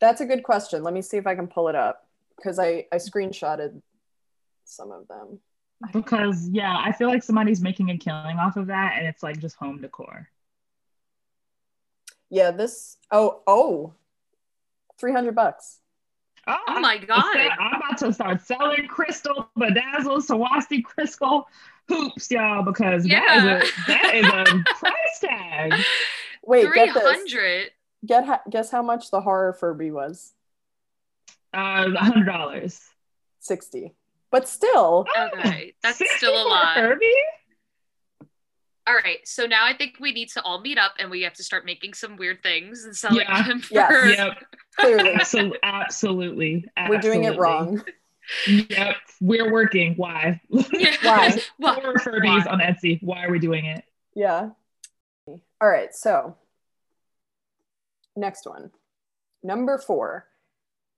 that's 0.00 0.20
a 0.20 0.26
good 0.26 0.42
question. 0.42 0.82
Let 0.82 0.94
me 0.94 1.02
see 1.02 1.16
if 1.16 1.26
I 1.26 1.34
can 1.34 1.46
pull 1.46 1.68
it 1.68 1.74
up 1.74 2.06
because 2.36 2.58
I 2.58 2.86
I 2.92 2.96
screenshotted 2.96 3.80
some 4.64 4.92
of 4.92 5.08
them. 5.08 5.40
Because 5.92 6.48
yeah, 6.48 6.76
I 6.76 6.92
feel 6.92 7.08
like 7.08 7.22
somebody's 7.22 7.60
making 7.60 7.90
a 7.90 7.98
killing 7.98 8.38
off 8.38 8.56
of 8.56 8.68
that, 8.68 8.94
and 8.96 9.06
it's 9.06 9.22
like 9.22 9.38
just 9.40 9.56
home 9.56 9.80
decor. 9.80 10.28
Yeah, 12.28 12.50
this. 12.50 12.96
Oh, 13.10 13.42
oh, 13.46 13.94
300 14.98 15.34
bucks. 15.34 15.78
Oh 16.46 16.80
my 16.80 16.94
I'm 16.94 17.04
god. 17.06 17.36
I'm 17.36 17.74
about 17.80 17.98
to 17.98 18.12
start 18.12 18.40
selling 18.40 18.86
crystal 18.86 19.50
bedazzle 19.58 20.24
Swarovski 20.24 20.82
crystal 20.84 21.48
hoops, 21.88 22.30
y'all, 22.30 22.62
because 22.62 23.06
Yeah. 23.06 23.20
that 23.26 23.62
is 23.64 23.68
a 23.68 23.86
that 23.88 24.14
is 24.14 24.26
a 24.26 24.74
price 24.74 25.18
tag. 25.20 25.72
Wait, 26.44 26.66
Three 26.66 26.84
get 26.86 26.94
this. 26.94 27.02
hundred. 27.02 27.70
Get 28.04 28.42
guess 28.50 28.70
how 28.70 28.82
much 28.82 29.10
the 29.10 29.20
horror 29.20 29.52
Furby 29.52 29.90
was? 29.90 30.32
Uh, 31.52 31.90
hundred 31.96 32.26
dollars. 32.26 32.80
60. 33.40 33.94
But 34.30 34.48
still, 34.48 35.06
Okay, 35.34 35.74
that's 35.82 36.00
still 36.16 36.34
a 36.34 36.46
lot. 36.48 36.76
Kirby? 36.76 37.12
All 38.88 38.94
right, 38.94 39.18
so 39.26 39.46
now 39.46 39.64
I 39.66 39.76
think 39.76 39.96
we 40.00 40.12
need 40.12 40.28
to 40.30 40.42
all 40.42 40.60
meet 40.60 40.78
up 40.78 40.92
and 41.00 41.10
we 41.10 41.22
have 41.22 41.34
to 41.34 41.42
start 41.42 41.64
making 41.66 41.94
some 41.94 42.16
weird 42.16 42.42
things 42.42 42.84
and 42.84 42.94
selling 42.96 43.26
Yeah. 43.28 43.42
them 43.46 43.60
for. 43.60 43.74
Yes. 43.74 44.16
Yep, 44.18 44.44
clearly, 44.78 45.10
absolutely, 45.14 45.58
absolutely. 45.62 46.64
we're 46.88 46.98
doing 46.98 47.24
it 47.24 47.36
wrong. 47.38 47.82
Yep, 48.46 48.96
we're 49.20 49.50
working. 49.50 49.94
Why? 49.96 50.40
Why? 50.48 50.62
Why? 51.56 51.74
Four 51.80 51.94
Furbies 51.94 52.44
Why? 52.46 52.52
on 52.52 52.60
Etsy. 52.60 53.02
Why 53.02 53.24
are 53.24 53.30
we 53.30 53.38
doing 53.38 53.64
it? 53.66 53.84
Yeah. 54.14 54.50
All 55.26 55.40
right. 55.68 55.94
So, 55.94 56.36
next 58.14 58.46
one. 58.46 58.70
Number 59.42 59.78
four 59.78 60.26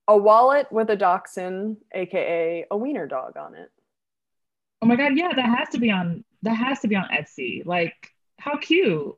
a 0.07 0.17
wallet 0.17 0.71
with 0.71 0.89
a 0.89 0.95
dachshund, 0.95 1.77
aka 1.93 2.65
a 2.69 2.77
wiener 2.77 3.05
dog 3.07 3.37
on 3.37 3.53
it. 3.55 3.71
Oh 4.81 4.87
my 4.87 4.95
god, 4.95 5.15
yeah, 5.15 5.29
that 5.35 5.45
has 5.57 5.69
to 5.69 5.79
be 5.79 5.91
on 5.91 6.23
that 6.43 6.55
has 6.55 6.79
to 6.81 6.87
be 6.87 6.95
on 6.95 7.05
Etsy. 7.09 7.65
Like, 7.65 8.11
how 8.39 8.57
cute. 8.57 9.15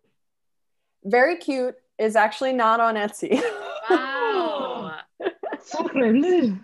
Very 1.03 1.37
cute 1.37 1.75
is 1.97 2.15
actually 2.15 2.53
not 2.53 2.79
on 2.79 2.95
Etsy. 2.95 3.41
Wow. 3.89 4.99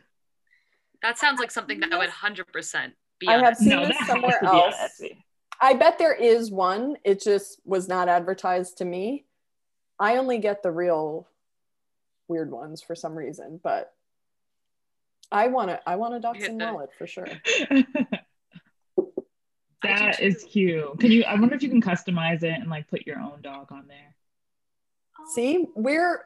That 1.03 1.17
sounds 1.17 1.39
like 1.39 1.51
something 1.51 1.79
that 1.81 1.91
would 1.91 2.09
100% 2.09 2.91
be 3.19 3.27
I 3.27 3.37
have 3.39 3.55
seen 3.55 3.69
No, 3.69 3.85
this 3.87 3.97
somewhere 4.07 4.31
to 4.31 4.39
be 4.41 4.47
on 4.47 4.55
else. 4.55 4.75
Etsy. 4.75 5.17
I 5.61 5.73
bet 5.73 5.97
there 5.99 6.13
is 6.13 6.51
one. 6.51 6.97
It 7.03 7.21
just 7.21 7.59
was 7.65 7.87
not 7.87 8.09
advertised 8.09 8.79
to 8.79 8.85
me. 8.85 9.25
I 9.99 10.17
only 10.17 10.39
get 10.39 10.63
the 10.63 10.71
real 10.71 11.27
weird 12.27 12.51
ones 12.51 12.81
for 12.81 12.95
some 12.95 13.15
reason, 13.15 13.59
but 13.63 13.93
I 15.31 15.47
want 15.47 15.69
to. 15.69 15.79
I 15.87 15.95
want 15.97 16.15
a 16.15 16.19
dachshund 16.19 16.59
the- 16.61 16.65
wallet 16.65 16.89
for 16.97 17.07
sure. 17.07 17.27
that 19.83 20.17
do 20.17 20.23
is 20.25 20.43
too. 20.43 20.49
cute. 20.49 20.99
Can 20.99 21.11
you? 21.11 21.23
I 21.23 21.35
wonder 21.35 21.55
if 21.55 21.63
you 21.63 21.69
can 21.69 21.81
customize 21.81 22.43
it 22.43 22.59
and 22.59 22.69
like 22.69 22.87
put 22.87 23.05
your 23.05 23.19
own 23.19 23.41
dog 23.41 23.71
on 23.71 23.85
there. 23.87 24.15
See, 25.33 25.67
we're 25.75 26.25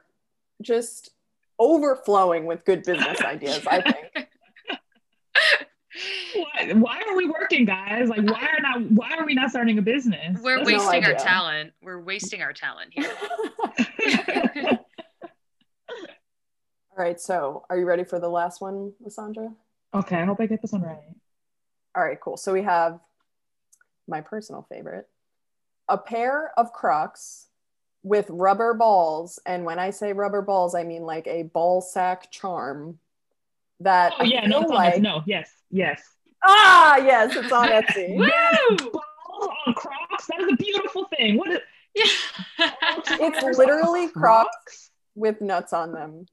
just 0.61 1.11
overflowing 1.59 2.45
with 2.45 2.65
good 2.65 2.83
business 2.83 3.21
ideas. 3.25 3.65
I 3.67 3.81
think. 3.81 4.27
Why, 6.33 6.73
why 6.73 7.01
are 7.07 7.15
we 7.15 7.29
working, 7.29 7.65
guys? 7.65 8.07
Like, 8.07 8.23
why 8.23 8.47
are 8.47 8.61
not? 8.61 8.91
Why 8.91 9.15
are 9.17 9.25
we 9.25 9.33
not 9.33 9.49
starting 9.49 9.77
a 9.77 9.81
business? 9.81 10.39
We're 10.41 10.57
No 10.57 10.63
wasting 10.63 11.03
our 11.05 11.15
talent. 11.15 11.73
We're 11.81 12.01
wasting 12.01 12.41
our 12.41 12.53
talent 12.53 12.91
here. 12.93 13.11
All 16.97 17.05
right, 17.05 17.19
so 17.19 17.65
are 17.69 17.77
you 17.77 17.85
ready 17.85 18.03
for 18.03 18.19
the 18.19 18.29
last 18.29 18.61
one, 18.61 18.93
Lysandra? 19.01 19.51
okay, 19.93 20.17
I 20.17 20.25
hope 20.25 20.39
I 20.39 20.45
get 20.45 20.61
this 20.61 20.71
one 20.71 20.81
right. 20.81 20.97
All 21.95 22.03
right, 22.03 22.19
cool. 22.19 22.37
So 22.37 22.53
we 22.53 22.63
have 22.63 22.99
my 24.07 24.21
personal 24.21 24.65
favorite 24.69 25.07
a 25.91 25.97
pair 25.97 26.51
of 26.57 26.71
Crocs 26.71 27.47
with 28.03 28.25
rubber 28.29 28.73
balls. 28.73 29.39
And 29.45 29.65
when 29.65 29.77
I 29.77 29.91
say 29.91 30.13
rubber 30.13 30.41
balls, 30.41 30.73
I 30.73 30.83
mean 30.83 31.03
like 31.03 31.27
a 31.27 31.43
ball 31.43 31.81
sack 31.81 32.31
charm 32.31 32.97
that 33.81 34.13
Oh 34.19 34.23
yeah, 34.23 34.47
no, 34.47 34.61
feel 34.61 34.69
on 34.69 34.75
like. 34.75 35.01
No, 35.01 35.21
yes, 35.25 35.51
yes. 35.69 36.01
Ah, 36.43 36.97
yes, 36.97 37.35
it's 37.35 37.51
on 37.51 37.69
Etsy. 37.69 38.17
Yes, 38.17 38.81
balls 38.91 39.49
on 39.67 39.73
Crocs. 39.73 40.27
That 40.27 40.41
is 40.41 40.53
a 40.53 40.55
beautiful 40.55 41.05
thing. 41.15 41.37
What 41.37 41.51
is? 41.51 41.59
Yeah. 41.93 42.05
It's 43.19 43.57
literally 43.57 44.07
Crocs 44.09 44.91
with 45.15 45.41
nuts 45.41 45.73
on 45.73 45.91
them. 45.91 46.25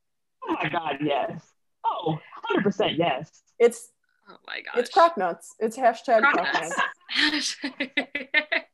Oh 0.44 0.56
my 0.62 0.68
god, 0.68 0.98
yes. 1.02 1.42
Oh, 1.84 2.12
100 2.44 2.62
percent 2.62 2.92
yes. 2.96 3.42
It's 3.58 3.88
oh 4.28 4.36
my 4.46 4.60
gosh. 4.60 4.74
it's 4.76 4.90
Croc 4.90 5.16
nuts. 5.16 5.54
It's 5.58 5.76
hashtag 5.76 6.20
Croc 6.20 6.34
Croc 6.34 6.54
nuts. 6.54 6.76
nuts. 7.32 7.56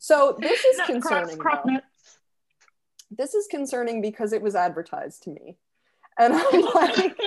So 0.00 0.36
this 0.40 0.64
is 0.64 0.78
Nut 0.78 0.86
concerning. 0.86 1.38
Crocs, 1.38 1.62
Croc 1.62 1.66
nuts. 1.66 2.18
This 3.10 3.34
is 3.34 3.46
concerning 3.48 4.00
because 4.00 4.32
it 4.32 4.40
was 4.40 4.54
advertised 4.54 5.24
to 5.24 5.30
me. 5.30 5.58
And 6.18 6.34
I'm 6.34 6.60
like, 6.74 7.18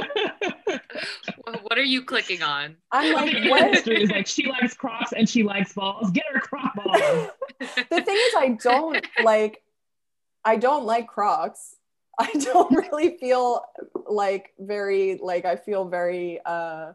what 1.63 1.77
are 1.77 1.83
you 1.83 2.03
clicking 2.03 2.41
on? 2.41 2.77
I'm 2.91 3.13
like, 3.13 3.33
what? 3.49 3.61
industry 3.63 4.01
is 4.03 4.09
like 4.09 4.25
she 4.25 4.49
likes 4.49 4.73
Crocs 4.73 5.11
and 5.13 5.29
she 5.29 5.43
likes 5.43 5.73
balls. 5.73 6.11
Get 6.11 6.25
her 6.31 6.39
Croc 6.39 6.73
balls. 6.75 7.29
the 7.59 8.01
thing 8.01 8.15
is 8.15 8.33
i 8.37 8.57
don't 8.61 9.05
like 9.23 9.61
i 10.43 10.55
don't 10.55 10.85
like 10.85 11.07
crocs 11.07 11.75
i 12.17 12.31
don't 12.31 12.71
really 12.71 13.17
feel 13.17 13.63
like 14.09 14.51
very 14.59 15.19
like 15.21 15.45
i 15.45 15.55
feel 15.55 15.85
very 15.87 16.39
uh 16.43 16.93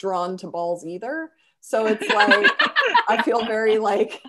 drawn 0.00 0.36
to 0.38 0.48
balls 0.48 0.84
either 0.86 1.30
so 1.60 1.86
it's 1.86 2.08
like 2.08 2.50
i 3.08 3.22
feel 3.22 3.44
very 3.44 3.78
like 3.78 4.22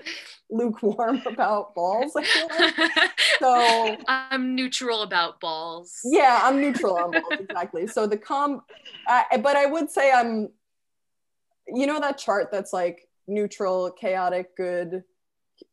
lukewarm 0.49 1.22
about 1.26 1.74
balls 1.74 2.11
I 2.17 2.24
feel 2.24 2.49
like. 2.59 3.11
so 3.39 3.97
I'm 4.07 4.53
neutral 4.53 5.01
about 5.01 5.39
balls. 5.39 5.97
yeah 6.03 6.41
i'm 6.43 6.59
neutral 6.59 6.97
on 6.97 7.11
balls 7.11 7.39
exactly 7.39 7.88
so 7.88 8.05
the 8.05 8.17
com 8.17 8.61
I, 9.07 9.38
but 9.41 9.55
i 9.55 9.65
would 9.65 9.89
say 9.89 10.11
i'm 10.11 10.49
you 11.67 11.88
know 11.88 12.01
that 12.01 12.17
chart 12.17 12.49
that's 12.51 12.74
like 12.74 13.07
neutral 13.28 13.91
chaotic 13.91 14.57
good 14.57 15.03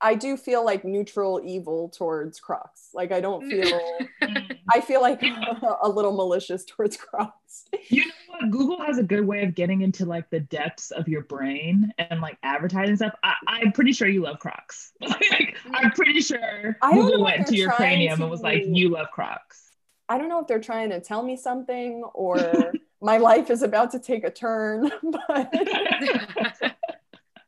i 0.01 0.15
do 0.15 0.37
feel 0.37 0.65
like 0.65 0.85
neutral 0.85 1.41
evil 1.45 1.89
towards 1.91 2.39
crocs 2.41 2.89
like 2.95 3.13
i 3.13 3.21
don't 3.21 3.49
feel 3.49 3.81
i 4.73 4.81
feel 4.81 5.01
like 5.01 5.23
a 5.83 5.89
little 5.89 6.13
malicious 6.13 6.65
towards 6.65 6.97
crocs 6.97 7.65
You 7.89 8.05
know 8.07 8.13
what? 8.29 8.51
Google 8.51 8.81
has 8.85 8.99
a 8.99 9.03
good 9.03 9.27
way 9.27 9.43
of 9.43 9.55
getting 9.55 9.81
into 9.81 10.05
like 10.05 10.29
the 10.31 10.41
depths 10.41 10.91
of 10.91 11.09
your 11.09 11.23
brain 11.23 11.93
and 11.99 12.21
like 12.21 12.37
advertising 12.43 12.97
stuff. 12.97 13.15
I, 13.23 13.35
I'm 13.47 13.73
pretty 13.73 13.93
sure 13.93 14.07
you 14.07 14.23
love 14.23 14.39
Crocs. 14.39 14.93
like, 15.01 15.57
I'm 15.73 15.91
pretty 15.93 16.21
sure 16.21 16.77
I 16.83 16.93
Google 16.95 17.25
went 17.25 17.47
to 17.49 17.57
your 17.57 17.73
cranium 17.73 18.19
to- 18.19 18.23
and 18.25 18.31
was 18.31 18.43
like, 18.43 18.65
"You 18.67 18.91
love 18.91 19.09
Crocs." 19.13 19.71
i 20.11 20.17
don't 20.19 20.29
know 20.29 20.41
if 20.41 20.47
they're 20.47 20.61
trying 20.61 20.91
to 20.91 21.01
tell 21.01 21.23
me 21.23 21.37
something 21.37 22.03
or 22.15 22.73
my 23.03 23.17
life 23.19 23.51
is 23.51 23.63
about 23.63 23.91
to 23.93 23.99
take 23.99 24.25
a 24.25 24.31
turn 24.31 24.91
but 25.29 25.53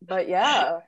but 0.07 0.29
yeah 0.29 0.81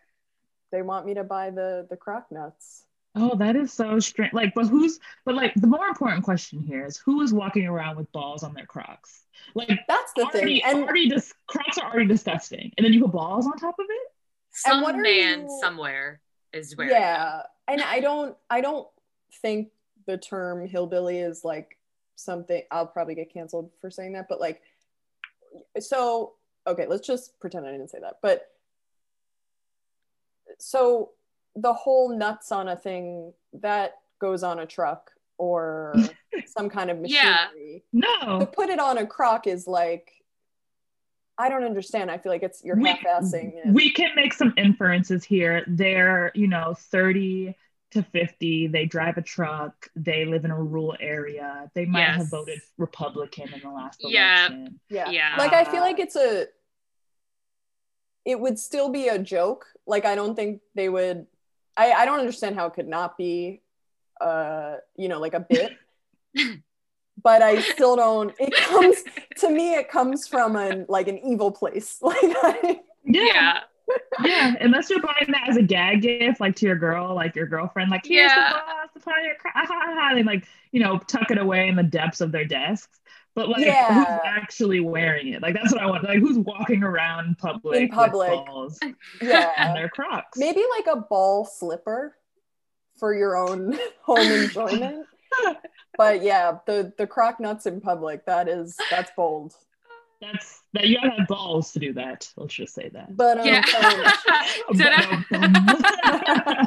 they 0.72 0.82
want 0.82 1.06
me 1.06 1.14
to 1.14 1.22
buy 1.24 1.50
the 1.50 1.86
the 1.90 1.96
croc 1.96 2.26
nuts 2.32 2.84
Oh, 3.14 3.36
that 3.36 3.56
is 3.56 3.70
so 3.70 3.98
strange. 3.98 4.32
Like, 4.32 4.54
but 4.54 4.68
who's? 4.68 4.98
But 5.26 5.34
like, 5.34 5.52
the 5.56 5.66
more 5.66 5.86
important 5.86 6.24
question 6.24 6.62
here 6.62 6.86
is 6.86 6.96
who 6.96 7.20
is 7.20 7.30
walking 7.30 7.66
around 7.66 7.98
with 7.98 8.10
balls 8.10 8.42
on 8.42 8.54
their 8.54 8.64
Crocs? 8.64 9.24
Like, 9.54 9.68
that's 9.86 10.14
the 10.16 10.22
already, 10.22 10.62
thing 10.62 10.62
and 10.64 10.84
already, 10.84 11.10
dis- 11.10 11.34
Crocs 11.46 11.76
are 11.76 11.90
already 11.90 12.06
disgusting, 12.06 12.72
and 12.78 12.86
then 12.86 12.94
you 12.94 13.02
put 13.02 13.12
balls 13.12 13.46
on 13.46 13.52
top 13.58 13.74
of 13.78 13.84
it. 13.86 14.08
Some 14.52 14.80
what 14.80 14.96
man 14.96 15.42
you- 15.42 15.58
somewhere 15.60 16.22
is 16.54 16.74
wearing. 16.74 16.92
yeah 16.92 17.42
and 17.68 17.82
i 17.82 18.00
don't 18.00 18.34
i 18.48 18.60
don't 18.62 18.88
think 19.42 19.68
the 20.06 20.16
term 20.18 20.66
hillbilly 20.66 21.18
is 21.18 21.44
like 21.44 21.78
something 22.16 22.62
i'll 22.70 22.86
probably 22.86 23.14
get 23.14 23.32
canceled 23.32 23.70
for 23.80 23.90
saying 23.90 24.12
that 24.12 24.26
but 24.28 24.40
like 24.40 24.62
so 25.78 26.34
okay 26.66 26.86
let's 26.86 27.06
just 27.06 27.38
pretend 27.40 27.66
i 27.66 27.70
didn't 27.70 27.90
say 27.90 27.98
that 28.00 28.18
but 28.22 28.51
so 30.58 31.10
the 31.56 31.72
whole 31.72 32.16
nuts 32.16 32.50
on 32.52 32.68
a 32.68 32.76
thing 32.76 33.32
that 33.54 33.94
goes 34.20 34.42
on 34.42 34.58
a 34.60 34.66
truck 34.66 35.10
or 35.38 35.94
some 36.46 36.68
kind 36.70 36.90
of 36.90 36.98
Yeah. 37.04 37.48
machinery 37.52 37.84
to 37.92 37.98
No, 37.98 38.46
put 38.46 38.68
it 38.70 38.78
on 38.78 38.98
a 38.98 39.06
croc 39.06 39.46
is 39.46 39.66
like 39.66 40.10
i 41.38 41.48
don't 41.48 41.64
understand 41.64 42.10
i 42.10 42.18
feel 42.18 42.30
like 42.30 42.42
it's 42.42 42.62
you're 42.62 42.76
half-assing 42.76 43.52
it. 43.54 43.72
we 43.72 43.90
can 43.90 44.10
make 44.14 44.32
some 44.34 44.52
inferences 44.56 45.24
here. 45.24 45.64
They're, 45.66 46.30
you 46.34 46.46
know, 46.46 46.74
30 46.78 47.56
to 47.92 48.02
50. 48.02 48.68
They 48.68 48.86
drive 48.86 49.16
a 49.18 49.22
truck. 49.22 49.88
They 49.96 50.24
live 50.24 50.44
in 50.46 50.50
a 50.50 50.56
rural 50.62 50.96
area. 51.00 51.70
They 51.74 51.84
might 51.84 52.04
have 52.08 52.30
voted 52.30 52.60
Republican 52.78 53.52
in 53.52 53.60
the 53.60 53.68
last 53.70 54.00
Yeah. 54.02 54.46
election. 54.48 54.80
Yeah. 54.88 55.10
Yeah. 55.10 55.34
Like 55.38 55.52
I 55.52 55.64
feel 55.64 55.80
like 55.80 55.98
it's 55.98 56.16
a 56.16 56.46
it 58.24 58.38
would 58.38 58.58
still 58.58 58.88
be 58.88 59.08
a 59.08 59.18
joke. 59.18 59.66
Like 59.86 60.04
I 60.04 60.14
don't 60.14 60.34
think 60.34 60.60
they 60.74 60.88
would 60.88 61.26
I, 61.76 61.92
I 61.92 62.04
don't 62.04 62.20
understand 62.20 62.54
how 62.54 62.66
it 62.66 62.74
could 62.74 62.88
not 62.88 63.16
be 63.16 63.62
uh 64.20 64.76
you 64.96 65.08
know 65.08 65.18
like 65.20 65.34
a 65.34 65.40
bit. 65.40 65.72
but 67.22 67.42
I 67.42 67.60
still 67.60 67.96
don't 67.96 68.34
it 68.38 68.54
comes 68.54 68.96
to 69.38 69.50
me 69.50 69.74
it 69.74 69.90
comes 69.90 70.26
from 70.26 70.56
an 70.56 70.86
like 70.88 71.08
an 71.08 71.18
evil 71.18 71.50
place. 71.50 71.98
Like 72.02 72.16
I, 72.22 72.80
Yeah. 73.04 73.24
yeah. 73.24 73.60
Yeah. 74.24 74.54
Unless 74.60 74.88
you're 74.88 75.00
buying 75.02 75.26
that 75.32 75.48
as 75.48 75.56
a 75.56 75.62
gag 75.62 76.02
gift, 76.02 76.40
like 76.40 76.54
to 76.56 76.66
your 76.66 76.76
girl, 76.76 77.14
like 77.14 77.34
your 77.36 77.46
girlfriend, 77.46 77.90
like, 77.90 78.06
here's 78.06 78.30
Yeah. 78.30 78.48
the 78.50 78.54
boss, 78.54 78.88
the 78.94 79.00
part 79.00 79.18
of 79.18 79.24
your 79.26 79.34
cra- 79.34 79.50
ah, 79.54 79.66
ah, 79.68 79.94
ah," 80.10 80.14
They 80.14 80.22
like, 80.22 80.46
you 80.70 80.80
know, 80.80 80.98
tuck 80.98 81.30
it 81.30 81.36
away 81.36 81.68
in 81.68 81.76
the 81.76 81.82
depths 81.82 82.20
of 82.20 82.32
their 82.32 82.44
desks. 82.44 83.00
But 83.34 83.48
like, 83.48 83.64
Yeah. 83.64 83.94
who's 83.94 84.20
actually 84.24 84.80
wearing 84.80 85.28
it? 85.28 85.40
Like, 85.42 85.54
that's 85.54 85.72
what 85.72 85.80
I 85.82 85.86
want. 85.86 86.04
Like, 86.04 86.18
who's 86.18 86.36
walking 86.38 86.82
around 86.82 87.38
public, 87.38 87.80
In 87.80 87.88
public. 87.88 88.30
with 88.30 88.46
balls 88.46 88.78
and 89.20 89.76
their 89.76 89.88
Crocs? 89.88 90.36
Maybe 90.38 90.62
like 90.78 90.86
a 90.94 91.00
ball 91.00 91.44
slipper 91.46 92.14
for 92.98 93.14
your 93.14 93.36
own 93.36 93.78
home 94.02 94.18
enjoyment. 94.18 95.06
But 95.96 96.22
yeah, 96.22 96.58
the 96.66 96.92
the 96.98 97.06
croc 97.06 97.40
nuts 97.40 97.64
in 97.66 97.80
public, 97.80 98.26
that 98.26 98.48
is 98.48 98.76
that's 98.90 99.10
bold. 99.16 99.54
That's 100.20 100.60
that 100.74 100.86
you 100.88 100.96
gotta 101.00 101.10
have 101.18 101.26
balls 101.26 101.72
to 101.72 101.78
do 101.78 101.94
that. 101.94 102.30
Let's 102.36 102.52
just 102.54 102.74
say 102.74 102.90
that. 102.90 103.16
But 103.16 103.40
um, 103.40 103.46
Yeah. 103.46 103.62
Ta-da. 104.76 106.66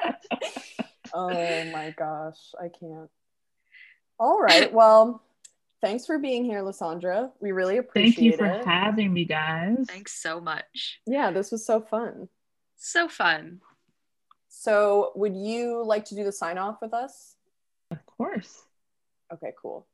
oh 1.14 1.64
my 1.72 1.94
gosh, 1.96 2.38
I 2.58 2.68
can't. 2.68 3.10
All 4.18 4.40
right. 4.40 4.72
Well, 4.72 5.22
thanks 5.80 6.06
for 6.06 6.18
being 6.18 6.44
here, 6.44 6.62
Lysandra. 6.62 7.30
We 7.40 7.52
really 7.52 7.78
appreciate 7.78 8.34
it. 8.34 8.38
Thank 8.38 8.52
you 8.52 8.60
for 8.60 8.60
it. 8.60 8.64
having 8.64 9.12
me, 9.12 9.24
guys. 9.24 9.86
Thanks 9.88 10.20
so 10.20 10.40
much. 10.40 11.00
yeah, 11.06 11.30
this 11.30 11.50
was 11.50 11.64
so 11.66 11.80
fun. 11.80 12.28
So 12.76 13.08
fun. 13.08 13.60
So, 14.48 15.12
would 15.14 15.36
you 15.36 15.82
like 15.84 16.06
to 16.06 16.14
do 16.14 16.24
the 16.24 16.32
sign 16.32 16.58
off 16.58 16.78
with 16.82 16.92
us? 16.92 17.36
Of 17.90 18.04
course. 18.04 18.62
Okay, 19.32 19.52
cool. 19.60 19.86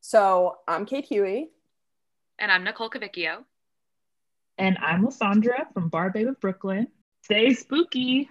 So, 0.00 0.58
I'm 0.68 0.86
Kate 0.86 1.04
Huey. 1.04 1.50
And 2.38 2.52
I'm 2.52 2.62
Nicole 2.64 2.90
Cavicchio. 2.90 3.44
And 4.58 4.78
I'm 4.78 5.04
Lysandra 5.04 5.66
from 5.72 5.88
Bar 5.88 6.10
Babe 6.10 6.28
of 6.28 6.40
Brooklyn. 6.40 6.88
Stay 7.22 7.54
spooky. 7.54 8.28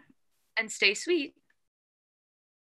And 0.57 0.71
stay 0.71 0.93
sweet. 0.93 1.33